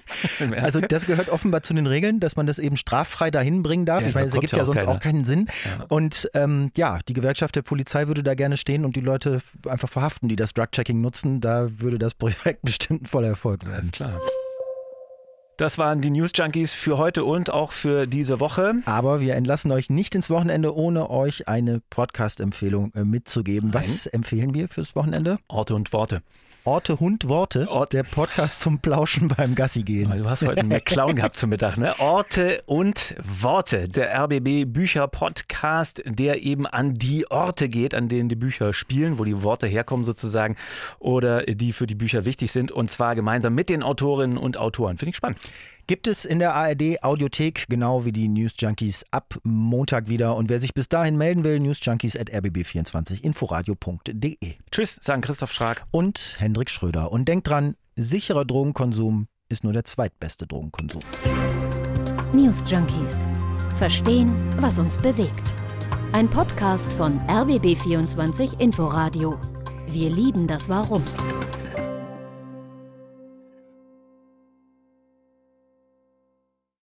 also 0.56 0.80
das 0.80 1.06
gehört 1.06 1.28
offenbar 1.28 1.62
zu 1.62 1.74
den 1.74 1.86
Regeln, 1.86 2.20
dass 2.20 2.36
man 2.36 2.46
das 2.46 2.58
eben 2.58 2.76
straffrei 2.76 3.30
dahin 3.30 3.62
bringen 3.62 3.86
darf. 3.86 4.02
Ja, 4.02 4.08
ich 4.08 4.14
meine, 4.14 4.28
es 4.28 4.34
ergibt 4.34 4.56
ja, 4.56 4.64
sonst 4.64 4.80
keiner. 4.80 4.92
auch 4.92 5.00
keinen 5.00 5.24
Sinn. 5.24 5.48
Ja. 5.64 5.84
Und 5.88 6.30
ähm, 6.34 6.70
ja, 6.76 7.00
die 7.08 7.14
Gewerkschaft 7.14 7.56
der 7.56 7.62
Polizei 7.62 8.06
würde 8.06 8.22
da 8.22 8.34
gerne 8.34 8.56
stehen 8.56 8.84
und 8.84 8.94
die 8.94 9.00
Leute 9.00 9.42
einfach 9.68 9.88
verhaften, 9.88 10.28
die 10.28 10.36
das 10.36 10.54
Drug-Checking 10.54 11.00
nutzen. 11.00 11.40
Da 11.40 11.68
würde 11.80 11.98
das 11.98 12.14
Projekt 12.14 12.62
bestimmt 12.62 13.08
voller 13.08 13.28
Erfolg 13.28 13.64
werden. 13.64 13.80
Alles 13.80 13.92
klar. 13.92 14.18
Das 15.62 15.78
waren 15.78 16.00
die 16.00 16.10
News 16.10 16.32
Junkies 16.34 16.74
für 16.74 16.98
heute 16.98 17.24
und 17.24 17.50
auch 17.50 17.70
für 17.70 18.08
diese 18.08 18.40
Woche. 18.40 18.82
Aber 18.84 19.20
wir 19.20 19.36
entlassen 19.36 19.70
euch 19.70 19.90
nicht 19.90 20.16
ins 20.16 20.28
Wochenende, 20.28 20.74
ohne 20.74 21.08
euch 21.08 21.46
eine 21.46 21.80
Podcast-Empfehlung 21.88 22.92
äh, 22.96 23.04
mitzugeben. 23.04 23.70
Nein. 23.72 23.84
Was 23.84 24.06
empfehlen 24.08 24.56
wir 24.56 24.66
fürs 24.66 24.96
Wochenende? 24.96 25.38
Orte 25.46 25.76
und 25.76 25.92
Worte. 25.92 26.22
Orte, 26.64 27.00
Hund, 27.00 27.28
Worte. 27.28 27.68
Ort. 27.68 27.92
Der 27.92 28.04
Podcast 28.04 28.60
zum 28.60 28.78
Plauschen 28.78 29.26
beim 29.26 29.56
Gassi 29.56 29.82
gehen. 29.82 30.16
Du 30.16 30.30
hast 30.30 30.46
heute 30.46 30.60
einen 30.60 30.68
McClown 30.68 31.16
gehabt 31.16 31.36
zum 31.36 31.50
Mittag, 31.50 31.76
ne? 31.76 31.98
Orte 31.98 32.62
und 32.66 33.16
Worte. 33.20 33.88
Der 33.88 34.16
RBB 34.16 34.72
Bücher 34.72 35.08
Podcast, 35.08 36.04
der 36.06 36.44
eben 36.44 36.68
an 36.68 36.94
die 36.94 37.28
Orte 37.28 37.68
geht, 37.68 37.94
an 37.94 38.08
denen 38.08 38.28
die 38.28 38.36
Bücher 38.36 38.72
spielen, 38.72 39.18
wo 39.18 39.24
die 39.24 39.42
Worte 39.42 39.66
herkommen 39.66 40.04
sozusagen 40.04 40.56
oder 41.00 41.42
die 41.42 41.72
für 41.72 41.88
die 41.88 41.96
Bücher 41.96 42.24
wichtig 42.26 42.52
sind 42.52 42.70
und 42.70 42.92
zwar 42.92 43.16
gemeinsam 43.16 43.56
mit 43.56 43.68
den 43.68 43.82
Autorinnen 43.82 44.38
und 44.38 44.56
Autoren. 44.56 44.98
Finde 44.98 45.10
ich 45.10 45.16
spannend. 45.16 45.40
Gibt 45.88 46.06
es 46.06 46.24
in 46.24 46.38
der 46.38 46.54
ARD 46.54 47.02
Audiothek, 47.02 47.66
genau 47.68 48.04
wie 48.04 48.12
die 48.12 48.28
News 48.28 48.52
Junkies, 48.56 49.04
ab 49.10 49.34
Montag 49.42 50.08
wieder. 50.08 50.36
Und 50.36 50.48
wer 50.48 50.60
sich 50.60 50.74
bis 50.74 50.88
dahin 50.88 51.18
melden 51.18 51.42
will, 51.42 51.58
newsjunkies 51.58 52.16
at 52.16 52.30
rbb24inforadio.de. 52.30 54.54
Tschüss, 54.70 54.98
sagen 55.00 55.22
Christoph 55.22 55.52
Schrag. 55.52 55.84
Und 55.90 56.36
Hendrik 56.38 56.70
Schröder. 56.70 57.10
Und 57.10 57.26
denkt 57.26 57.48
dran, 57.48 57.74
sicherer 57.96 58.44
Drogenkonsum 58.44 59.26
ist 59.48 59.64
nur 59.64 59.72
der 59.72 59.84
zweitbeste 59.84 60.46
Drogenkonsum. 60.46 61.02
News 62.32 62.62
Junkies. 62.68 63.28
Verstehen, 63.76 64.32
was 64.60 64.78
uns 64.78 64.96
bewegt. 64.96 65.52
Ein 66.12 66.30
Podcast 66.30 66.92
von 66.92 67.18
RBB24 67.26 68.60
Inforadio. 68.60 69.36
Wir 69.88 70.10
lieben 70.10 70.46
das 70.46 70.68
Warum. 70.68 71.02